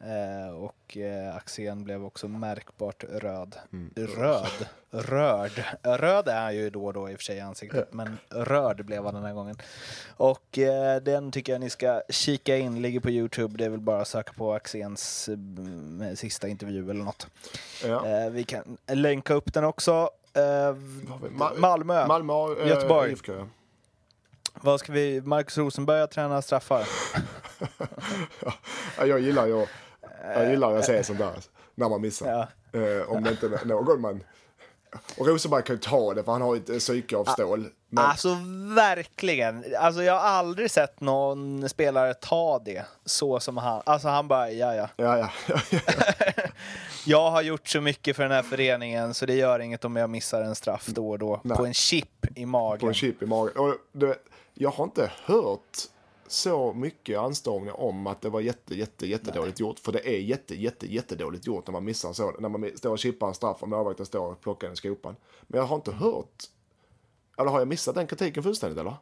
[0.00, 0.96] Eh, och
[1.34, 3.56] Axén blev också märkbart röd.
[3.72, 3.90] Mm.
[3.96, 4.66] Röd?
[4.90, 5.64] Rörd.
[5.82, 8.84] Röd är han ju då och då i och för sig i ansiktet, men rörd
[8.84, 9.56] blev han den här gången.
[10.16, 10.58] Och
[11.02, 13.58] den tycker jag ni ska kika in, ligger på Youtube.
[13.58, 15.28] Det är väl bara att söka på Axéns
[16.14, 17.26] sista intervju eller något.
[17.84, 18.28] Ja.
[18.30, 20.10] Vi kan länka upp den också.
[20.36, 20.74] Eh,
[21.36, 22.06] Ma- Malmö.
[22.06, 23.12] Malmö, eh, Göteborg.
[23.12, 23.32] IFK.
[24.60, 25.20] Vad ska vi...
[25.20, 26.88] Marcus Rosenberg har tränat straffar.
[28.98, 29.66] Ja, jag gillar ju
[30.34, 32.48] jag gillar att se sånt där, alltså, när man missar.
[32.72, 32.80] Ja.
[32.80, 34.22] Eh, om det inte är någon man...
[35.18, 37.68] Och Rosenberg kan ju ta det för han har ju ett psyke av stål.
[37.88, 38.28] Men, Alltså
[38.76, 39.64] verkligen.
[39.78, 43.82] Alltså jag har aldrig sett någon spelare ta det så som han.
[43.86, 45.30] Alltså han bara, ja, ja, ja, ja.
[47.06, 50.10] Jag har gjort så mycket för den här föreningen så det gör inget om jag
[50.10, 51.40] missar en straff då och då.
[51.44, 51.56] Nej.
[51.56, 52.80] På en chip i magen.
[52.80, 53.56] på en chip i magen.
[53.56, 55.76] Och du vet, jag har inte hört
[56.26, 59.78] så mycket anstormningar om att det var jätte, jätte, jättedåligt gjort.
[59.78, 62.30] För det är jätte, jätte, jättedåligt gjort när man missar så.
[62.38, 65.16] När man står och chippar en straff och målvakten står och plockar den i skopan.
[65.46, 66.44] Men jag har inte hört...
[67.38, 68.94] Eller har jag missat den kritiken fullständigt eller?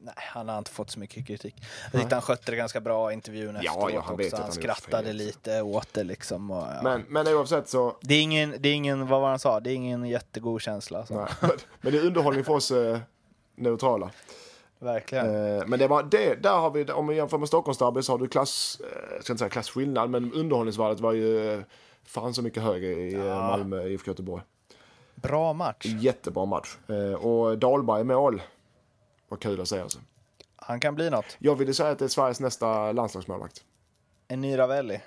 [0.00, 1.54] Nej, han har inte fått så mycket kritik.
[1.92, 4.36] Jag tyckte han skötte det ganska bra i intervjun Ja, efteråt ja, han också.
[4.36, 6.50] Han han skrattade lite åt det liksom.
[6.50, 6.82] Och, ja.
[6.82, 7.96] Men, men oavsett så...
[8.00, 9.60] det, är ingen, det är ingen, vad var han sa?
[9.60, 10.98] Det är ingen jättegod känsla.
[10.98, 11.14] Alltså.
[11.14, 11.50] Nej.
[11.80, 12.98] Men det är underhållning för oss eh,
[13.56, 14.10] neutrala.
[14.78, 15.56] Verkligen.
[15.56, 18.18] Eh, men det var det, där har vi, om vi jämför med Stockholmsderby så har
[18.18, 21.60] du klass, eh, jag ska inte säga klassskillnad, men underhållningsvärdet var ju eh,
[22.04, 23.40] fan så mycket högre i eh, Ja.
[23.40, 24.42] Malmö IFK Göteborg.
[25.14, 25.86] Bra match.
[25.86, 26.76] Jättebra match.
[26.88, 28.42] Eh, och Dahlberg mål.
[29.28, 29.98] Vad kul att se alltså.
[30.56, 31.36] Han kan bli något.
[31.38, 33.64] Jag ville säga att det är Sveriges nästa landslagsmålvakt.
[34.28, 35.00] En ny Ravelli.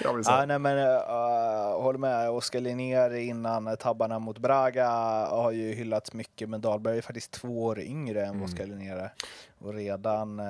[0.26, 2.30] Ja, nej, men, uh, håller med.
[2.30, 4.88] Oskar Linnér innan tabbarna mot Braga
[5.26, 9.10] har ju hyllats mycket, men Dahlberg är faktiskt två år yngre än vad Oskar Linnér.
[9.58, 10.46] Och redan, uh,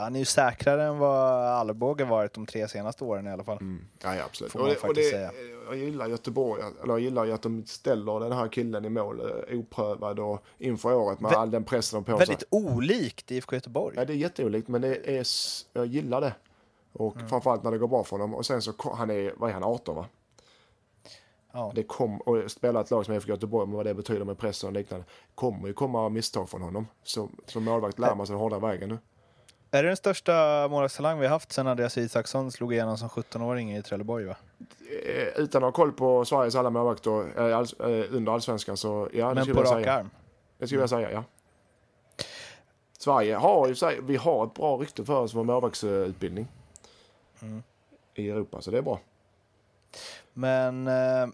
[0.00, 1.30] han är ju säkrare än vad
[1.68, 3.58] Arboga varit de tre senaste åren i alla fall.
[3.60, 3.84] Mm.
[4.02, 4.54] Ja, ja, absolut.
[4.54, 5.30] Och det, och det,
[5.66, 9.20] jag gillar Göteborg, eller jag gillar ju att de ställer den här killen i mål
[9.20, 12.26] eh, oprövad och inför året med Vä- all den pressen de på sig.
[12.26, 13.96] Väldigt olikt IFK Göteborg.
[13.96, 15.26] Ja, det är jätteolikt, men det är,
[15.72, 16.34] jag gillar det.
[16.92, 17.28] Och Mm.
[17.28, 18.34] framförallt när det går bra för honom.
[18.34, 20.06] Och sen så, han är, vad är han, 18 va?
[21.52, 21.72] Ja.
[21.74, 24.66] Det kom, och spela ett lag som IFK Göteborg med vad det betyder med pressen
[24.68, 25.04] och liknande.
[25.34, 26.86] kommer ju komma misstag från honom.
[27.02, 28.98] Så, som målvakt lär man sig den hårda vägen nu.
[29.70, 30.32] Är det den största
[30.70, 34.24] målvaktstalang vi haft sedan Andreas Isaksson slog igenom som 17-åring i Trelleborg?
[34.24, 34.36] Va?
[35.06, 39.08] Eh, Utan att ha koll på Sveriges alla målvakter eh, alls, eh, under allsvenskan så
[39.12, 39.92] ja, det Men skulle på jag rak säga.
[39.94, 40.10] arm.
[40.58, 41.24] Det skulle jag säga, ja.
[42.98, 46.48] Sverige har ju, vi har ett bra rykte för oss för målvaktsutbildning.
[47.42, 47.62] Mm.
[48.14, 49.00] I Europa, så det är bra.
[50.32, 51.26] Men eh,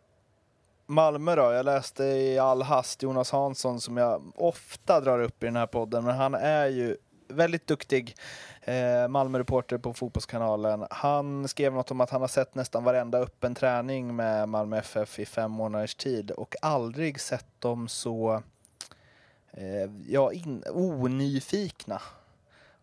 [0.86, 1.42] Malmö då?
[1.42, 5.66] Jag läste i all hast Jonas Hansson som jag ofta drar upp i den här
[5.66, 6.96] podden, men han är ju
[7.28, 8.14] väldigt duktig.
[8.60, 10.86] Eh, Malmö-reporter på Fotbollskanalen.
[10.90, 15.18] Han skrev något om att han har sett nästan varenda öppen träning med Malmö FF
[15.18, 18.42] i fem månaders tid och aldrig sett dem så
[19.50, 22.02] eh, ja, in, onyfikna.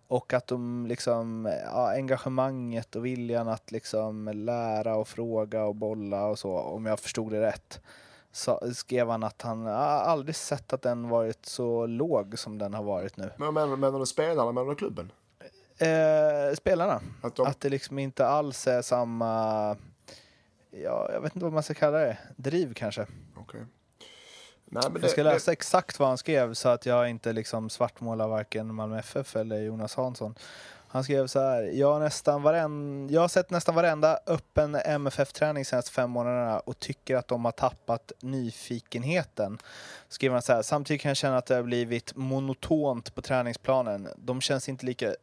[0.07, 6.25] Och att de liksom, ja, engagemanget och viljan att liksom lära och fråga och bolla
[6.25, 7.81] och så, om jag förstod det rätt.
[8.31, 12.83] Så skrev han att han aldrig sett att den varit så låg som den har
[12.83, 13.31] varit nu.
[13.37, 15.11] Men menar, menar du spelarna, menar du klubben?
[15.77, 17.01] Eh, spelarna.
[17.21, 19.33] Att de, Att det liksom inte alls är samma,
[20.71, 23.07] ja, jag vet inte vad man ska kalla det, driv kanske.
[23.37, 23.65] Okej.
[24.81, 27.69] Nej, men Jag ska det, läsa exakt vad han skrev så att jag inte liksom
[27.69, 30.35] svartmålar varken Malmö FF eller Jonas Hansson.
[30.87, 35.65] Han skrev så här, jag har, nästan varen, jag har sett nästan varenda öppen MFF-träning
[35.65, 39.57] senaste fem månaderna och tycker att de har tappat nyfikenheten.
[40.07, 44.07] Skrev han så här, samtidigt kan jag känna att det har blivit monotont på träningsplanen.
[44.17, 45.15] De känns inte lika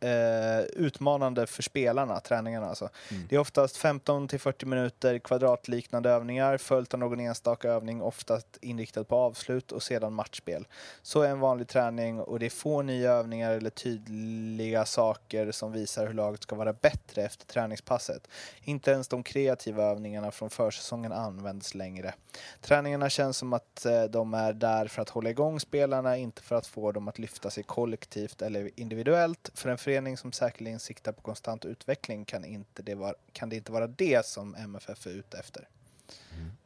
[0.00, 2.88] eh, utmanande för spelarna, träningarna alltså.
[3.28, 8.58] Det är oftast 15 till 40 minuter kvadratliknande övningar följt av någon enstaka övning, oftast
[8.60, 10.66] inriktad på avslut och sedan matchspel.
[11.02, 15.72] Så är en vanlig träning och det är få nya övningar eller tydliga saker som
[15.72, 18.28] visar hur laget ska vara bättre efter träningspasset.
[18.62, 22.14] Inte ens de kreativa övningarna från försäsongen används längre.
[22.60, 26.56] Träningarna känns som att eh, de är där för att hålla igång spelarna, inte för
[26.56, 29.50] att få dem att lyfta sig kollektivt eller individuellt.
[29.54, 33.56] För en förening som säkerligen siktar på konstant utveckling kan, inte det, vara, kan det
[33.56, 35.68] inte vara det som MFF är ute efter.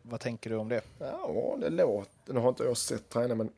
[0.02, 0.80] Vad tänker du om det?
[0.98, 3.50] ja, det låter, nu har inte jag sett träna men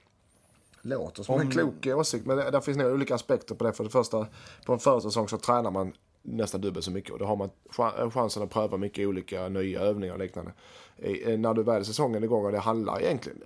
[0.80, 2.26] låter som Om- en klok åsikt.
[2.26, 3.72] Men det, där finns nog olika aspekter på det.
[3.72, 4.26] För det första,
[4.66, 8.10] på en försäsong så tränar man nästan dubbelt så mycket och då har man chan-
[8.10, 10.52] chansen att pröva mycket olika nya övningar och liknande.
[10.98, 13.42] Eh, När du väl är säsongen igång och det handlar egentligen,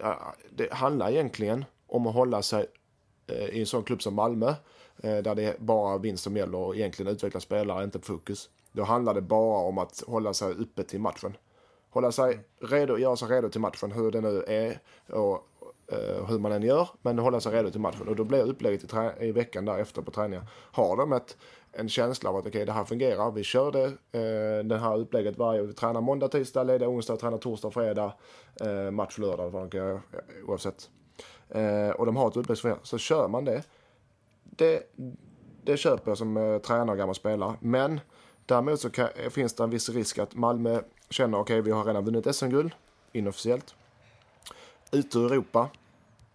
[0.51, 2.67] det handlar egentligen om att hålla sig
[3.27, 4.55] eh, i en sån klubb som Malmö
[5.03, 8.51] Eh, där det är bara vinst som gäller och egentligen utveckla spelare, inte fokus.
[8.73, 11.37] Då handlar det bara om att hålla sig uppe till matchen.
[11.91, 14.79] Hålla sig redo, göra sig redo till matchen, hur det nu är
[15.17, 15.49] och
[15.93, 16.89] eh, hur man än gör.
[17.03, 18.09] Men hålla sig redo till matchen.
[18.09, 20.45] Och då blir upplägget i, trä- i veckan därefter på träningen.
[20.51, 21.37] Har de ett,
[21.73, 23.31] en känsla av att okej, okay, det här fungerar.
[23.31, 23.85] Vi kör det,
[24.19, 28.13] eh, det här upplägget varje Vi tränar måndag, tisdag, lediga onsdag, tränar torsdag, fredag,
[28.61, 30.01] eh, match lördag, vad de kan göra,
[30.47, 30.91] oavsett.
[31.49, 32.81] Eh, och de har ett upplägg som fungerar.
[32.83, 33.63] Så kör man det.
[34.57, 34.83] Det,
[35.65, 37.57] det köper jag som eh, tränare och gammal spelare.
[37.61, 38.01] Men
[38.47, 41.85] däremot så kan, finns det en viss risk att Malmö känner okej, okay, vi har
[41.85, 42.73] redan vunnit SM-guld
[43.13, 43.75] inofficiellt.
[44.93, 45.69] Ute ur Europa.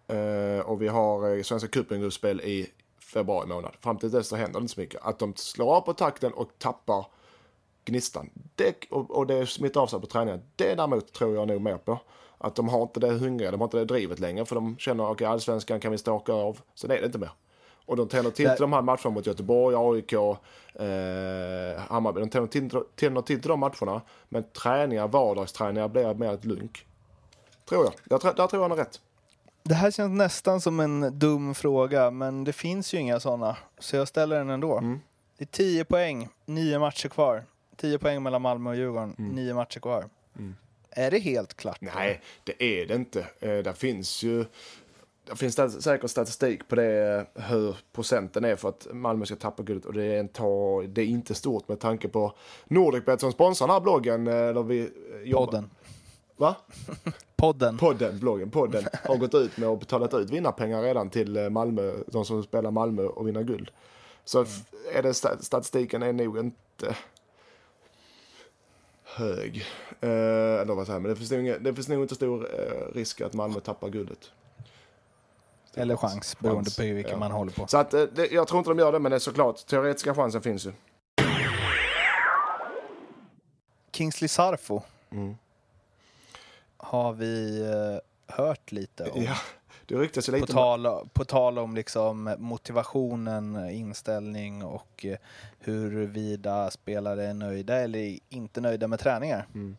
[0.08, 3.72] Eh, och vi har eh, Svenska cupen-gruppspel i februari månad.
[3.80, 5.02] Fram till dess så händer det inte så mycket.
[5.04, 7.06] Att de slår av på takten och tappar
[7.86, 8.30] gnistan.
[8.56, 10.42] Det, och, och det smittar av sig på träningen.
[10.56, 12.00] Det däremot tror jag nog mer på.
[12.38, 14.46] Att de har inte det hungriga, de har inte det drivet längre.
[14.46, 16.60] För de känner okej, okay, allsvenskan kan vi staka av.
[16.76, 17.32] Sen är det inte mer.
[17.92, 22.20] Och de tänder till, till de här matcherna mot Göteborg, AIK, eh, Hammarby.
[22.20, 24.02] De tänder till, tänder till, de matcherna.
[24.30, 26.86] Men träningar, vardagsträningar blir mer ett lunk.
[27.70, 27.94] Tror jag.
[28.22, 29.02] Där, där tror jag han har rätt.
[29.64, 33.58] Det här känns nästan som en dum fråga, men det finns ju inga sådana.
[33.80, 34.78] Så jag ställer den ändå.
[34.78, 35.00] Mm.
[35.38, 37.44] Det är 10 poäng, nio matcher kvar.
[37.78, 39.32] 10 poäng mellan Malmö och Djurgården, mm.
[39.32, 40.06] nio matcher kvar.
[40.38, 40.56] Mm.
[40.92, 41.78] Är det helt klart?
[41.82, 43.20] Nej, det är det inte.
[43.40, 44.46] Eh, där finns ju
[45.32, 49.86] det finns säkert statistik på det, hur procenten är för att Malmö ska tappa guldet
[49.86, 52.34] och det är, en ta, det är inte stort med tanke på
[52.66, 54.28] Nordicbet som sponsrar den här bloggen.
[54.28, 54.90] Eh, där vi
[55.24, 55.46] jobbar.
[55.46, 55.70] Podden.
[56.38, 56.56] Va?
[57.36, 57.78] Podden.
[57.78, 61.94] Podden, bloggen, podden har gått ut med och betalat ut vinnarpengar redan till eh, Malmö,
[62.08, 63.72] de som spelar Malmö och vinner guld.
[64.26, 64.52] Så mm.
[64.94, 66.96] är det, statistiken är nog inte
[69.04, 69.66] hög.
[70.02, 70.10] Eh,
[70.62, 73.34] eller vad säger men det finns, nog, det finns nog inte stor eh, risk att
[73.34, 74.32] Malmö tappar guldet.
[75.76, 76.76] Eller chans, beroende chans.
[76.76, 77.18] på vilken ja.
[77.18, 77.68] man håller på.
[77.68, 80.16] Så att, eh, det, jag tror inte de gör det, men det är såklart, teoretiska
[80.16, 80.72] chansen finns ju.
[83.92, 84.82] Kingsley Sarfo.
[85.12, 85.38] Mm.
[86.78, 89.24] Har vi uh, hört lite om.
[89.24, 89.36] Ja,
[89.86, 90.48] det ryktas ju lite.
[90.48, 95.16] På tal, på tal om liksom motivationen, inställning och uh,
[95.60, 99.48] huruvida spelare är nöjda eller inte nöjda med träningar.
[99.54, 99.78] Mm.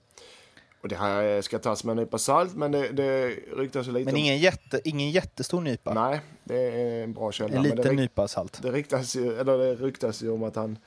[0.83, 4.16] Och det här ska tas med en nypa salt, men det, det ryktas lite Men
[4.16, 5.95] ingen, jätte, ingen jättestor nypa?
[5.95, 7.57] Nej, det är en bra källa.
[7.57, 8.62] En liten det, nypa salt?
[8.62, 10.79] Det ryktas, ju, eller det ryktas ju om att han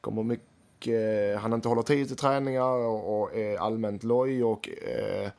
[0.00, 5.30] kommer mycket, han inte håller tid till träningar och, och är allmänt loj och eh,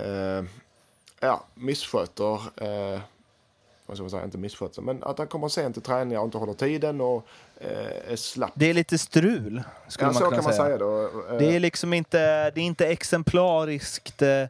[0.00, 0.44] eh,
[1.20, 3.00] ja, missköter eh,
[3.86, 6.38] vad ska man säga, inte misskötsel, men att han kommer sent till träningar och inte
[6.38, 7.26] håller tiden och
[7.60, 8.52] eh, är slapp.
[8.54, 10.62] Det är lite strul, skulle ja, man kunna kan säga.
[10.62, 11.02] Man säga då.
[11.30, 11.38] Eh.
[11.38, 14.46] Det är liksom inte, det är inte exemplariskt eh,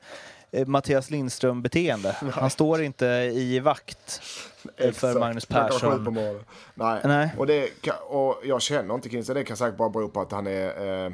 [0.67, 2.17] Mattias Lindström-beteende.
[2.33, 4.21] Han står inte i vakt
[4.93, 6.19] för Magnus Persson.
[6.75, 7.01] Nej.
[7.05, 7.31] Nej.
[7.39, 7.71] Och, det,
[8.09, 11.13] och jag känner inte Kinsey, det kan säkert bara bero på att han är eh,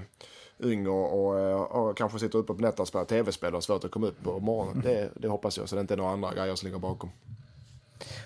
[0.58, 3.60] ung och, och, eh, och, kanske sitter uppe på nätterna och spelar tv-spel och har
[3.60, 4.82] svårt att komma upp på morgonen.
[4.84, 7.10] Det, det hoppas jag, så det inte är några andra grejer som ligger bakom.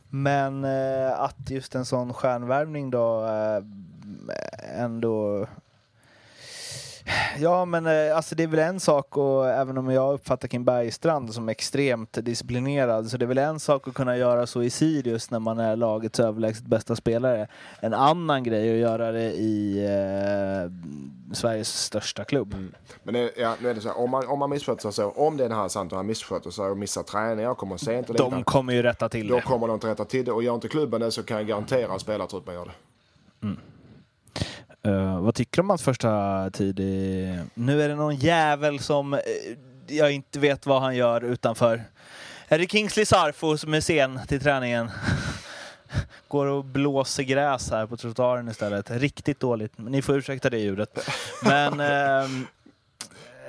[0.09, 3.63] Men eh, att just en sån stjärnvärvning då eh,
[4.83, 5.47] ändå
[7.39, 10.65] Ja, men eh, alltså det är väl en sak och även om jag uppfattar Kim
[10.65, 14.71] Bergstrand som extremt disciplinerad så det är väl en sak att kunna göra så i
[14.71, 17.49] Sirius när man är lagets överlägset bästa spelare.
[17.81, 20.71] En annan grej att göra det i eh,
[21.35, 22.55] Sveriges största klubb.
[22.55, 22.75] Mm.
[23.03, 25.37] Men det, ja, nu är det så här, om man, om man missköter sig om
[25.37, 28.11] det är här sant och han missköter sig och missar träningar kommer sent.
[28.11, 29.41] Och de inte, kommer ju rätta till då det.
[29.41, 31.47] Då kommer de inte rätta till det och gör inte klubben det så kan jag
[31.47, 32.73] garantera att spelartruppen gör det.
[33.47, 33.59] Mm.
[34.87, 37.39] Uh, vad tycker du om hans första tid i...
[37.55, 39.21] Nu är det någon jävel som uh,
[39.87, 41.85] jag inte vet vad han gör utanför.
[42.49, 44.91] Är det Kingsley Sarfo som är sen till träningen?
[46.29, 48.91] Går och blåser gräs här på trottoaren istället.
[48.91, 49.73] Riktigt dåligt.
[49.77, 51.11] Ni får ursäkta det ljudet.
[51.43, 51.81] Men...
[51.81, 52.47] Uh,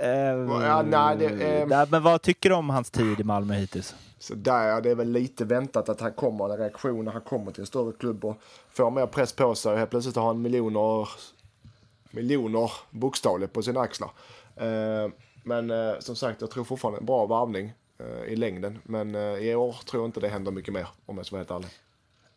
[0.01, 3.95] ja, nej, det, men vad tycker du om hans tid i Malmö hittills?
[4.19, 7.51] Så där, det är väl lite väntat att han kommer, en reaktion när han kommer
[7.51, 8.37] till en större klubb och
[8.69, 11.09] får mer press på sig och helt plötsligt har han miljoner,
[12.11, 14.09] miljoner bokstavligt på sina axlar.
[14.55, 15.11] Eh,
[15.43, 18.79] men eh, som sagt, jag tror fortfarande en bra varvning eh, i längden.
[18.83, 21.51] Men i år tror jag inte det händer mycket mer, om jag ska vara helt
[21.51, 21.69] ärlig.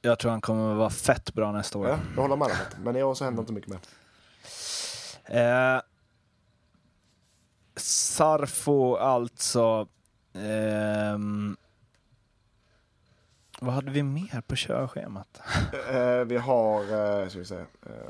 [0.03, 1.89] Jag tror han kommer att vara fett bra nästa år.
[1.89, 2.57] Ja, jag håller med dig.
[2.85, 3.81] Men i år så händer inte mycket mer.
[7.81, 9.87] Eh, Sarfo alltså.
[11.15, 11.57] Um,
[13.61, 15.41] vad hade vi mer på körschemat?
[15.95, 16.81] uh, vi har,
[17.23, 17.65] uh, ska vi se, uh,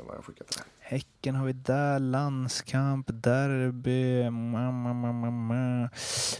[0.07, 1.99] vad jag skickat till Häck Vilken har vi där?
[1.99, 4.29] Landskamp, derby.
[4.29, 5.89] Ma, ma, ma, ma, ma.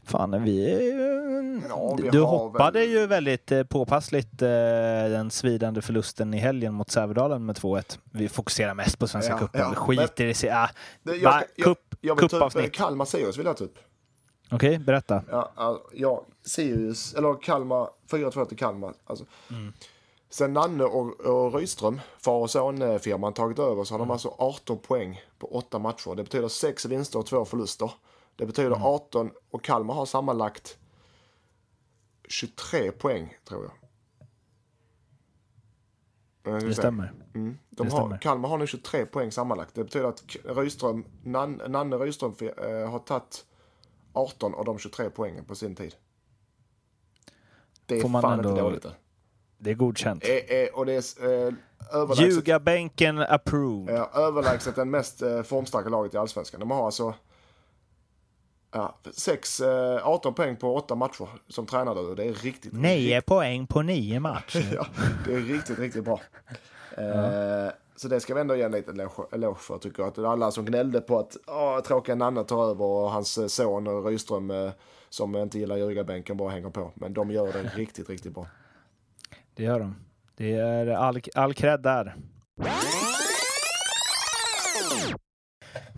[0.04, 1.62] Fan, vi ju...
[1.70, 4.48] Ja, vi du hoppade väl- ju väldigt eh, påpassligt eh,
[5.10, 8.00] den svidande förlusten i helgen mot Sävedalen med 2-1.
[8.12, 9.62] Vi fokuserar mest på Svenska Ja, cupen.
[9.62, 10.34] ja, skiter i...
[10.34, 10.70] sig- Ah,
[11.04, 12.74] va, ska- jag, cup, jag vill ta upp eh, cupavsnitt.
[12.74, 13.80] Kalmar Sirius vill jag ta upp.
[14.52, 15.24] Okej, berätta.
[15.30, 18.94] Ja, ja, ja, Sirius, eller Kalmar, 4-2 till Kalmar.
[19.04, 19.26] Alltså.
[19.50, 19.74] Mm.
[20.30, 24.08] Sen Nanne och, och Rydström, far och son-firman, tagit över så har Mm.
[24.08, 26.16] de alltså 18 poäng på 8 matcher.
[26.16, 27.92] Det betyder 6 vinster och 2 förluster.
[28.36, 28.82] Det betyder Mm.
[28.84, 30.78] 18 och Kalmar har sammanlagt
[32.30, 33.81] 23 poäng, tror jag.
[36.44, 37.14] Eh, Det stämmer.
[37.34, 37.58] Mm.
[37.70, 38.18] De Det har, stämmer.
[38.18, 39.76] Kalmar har nu 23 poäng sammanlagt.
[39.76, 43.46] Det betyder att Rydström, Nan, Nanne Rydström eh, har tagit
[44.14, 45.96] 18 av de 23 poängen på sin tid.
[47.86, 48.86] Det är Får man fan ändå- inte dåligt.
[49.58, 49.70] det.
[49.70, 50.24] Är godkänt.
[50.24, 51.54] Eh, eh, och det är eh,
[51.94, 53.96] överlägset, Ljugarbänken approved.
[53.96, 56.60] eh, överlägset den mest eh, formstarka laget i Allsvenskan.
[56.60, 57.14] De har alltså
[58.72, 62.16] ja, sex, eh, 18 poäng på 8 matcher som tränare.
[62.16, 64.74] Det är riktigt, Nio poäng på nio matcher.
[64.76, 64.86] Ja,
[65.26, 66.20] det är riktigt, riktigt bra.
[66.98, 70.08] Eh, så det ska vi ändå ge en liten eloge- för tycker jag.
[70.10, 73.88] Att alla som gnällde på att åh, tråkiga Nanne tar över och hans eh, son
[74.52, 74.72] eh,
[75.10, 76.92] som inte gillar ljugarbänken bara hänger på.
[76.96, 78.48] Men de gör det riktigt, riktigt bra.
[79.56, 79.96] Det gör de.
[80.36, 82.16] Det är all, all cred där.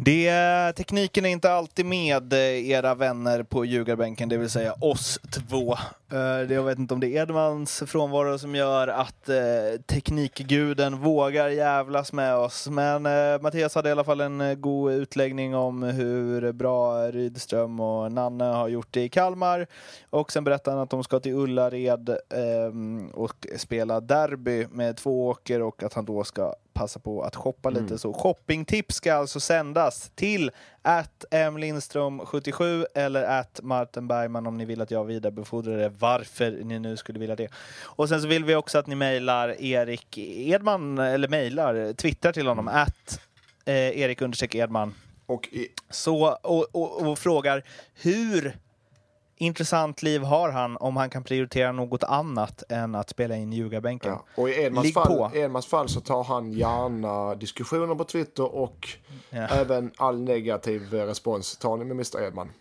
[0.05, 5.19] Det, tekniken är inte alltid med eh, era vänner på ljugarbänken, det vill säga oss
[5.31, 5.77] två.
[6.13, 9.35] Eh, Jag vet inte om det är Edmans frånvaro som gör att eh,
[9.85, 12.67] teknikguden vågar jävlas med oss.
[12.69, 17.79] Men eh, Mattias hade i alla fall en eh, god utläggning om hur bra Rydström
[17.79, 19.67] och Nanne har gjort det i Kalmar.
[20.09, 25.27] Och sen berättade han att de ska till Ullared ehm, och spela derby med två
[25.27, 27.97] åker och att han då ska passa på att shoppa lite.
[27.97, 30.51] Så shoppingtips ska alltså sändas till
[30.85, 36.79] att mlindström77 eller att Martin Bergman om ni vill att jag vidarebefordrar det, varför ni
[36.79, 37.51] nu skulle vilja det.
[37.83, 42.47] Och sen så vill vi också att ni mejlar Erik Edman, eller mejlar, twittrar till
[42.47, 43.19] honom, att
[43.65, 44.95] eh, Erik Edman.
[45.25, 47.63] Och i, Så, och, och, och frågar
[47.93, 48.57] hur
[49.45, 54.11] intressant liv har han om han kan prioritera något annat än att spela in ljugarbänken?
[54.11, 58.89] ja, och i Edmans fall, Edmans fall så tar han gärna diskussioner på Twitter och
[59.29, 59.47] Ja.
[59.47, 62.51] även all negativ respons tar ni med Mr Edman.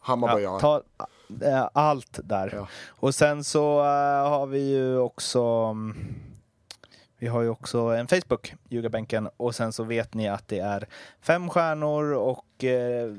[0.00, 0.42] Hammarbyaren.
[0.52, 0.82] Ja, ta
[1.46, 2.52] äh, allt där.
[2.54, 2.68] Ja.
[2.88, 5.96] Och sen så äh, har vi ju också mm,
[7.18, 10.88] vi har ju också en Facebook, Ljugarbänken, och sen så vet ni att det är
[11.20, 13.12] fem stjärnor och eh,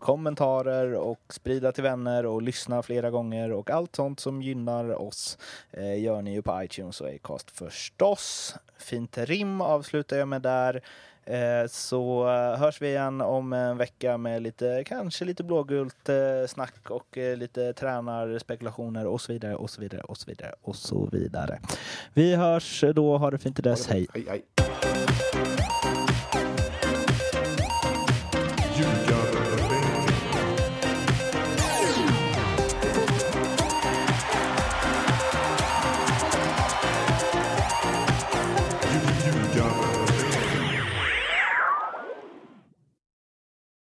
[0.00, 5.38] kommentarer och sprida till vänner och lyssna flera gånger och allt sånt som gynnar oss
[5.70, 8.56] eh, gör ni ju på iTunes och Acast förstås.
[8.78, 10.82] Fint rim avslutar jag med där.
[11.26, 16.46] Eh, så eh, hörs vi igen om en vecka med lite, kanske lite blågult eh,
[16.48, 21.08] snack och lite tränarspekulationer och så vidare och så vidare och så vidare och så
[21.12, 21.60] vidare.
[22.14, 24.06] Vi hörs då, ha det fint till dess, hej!
[24.14, 24.73] Hej, hej.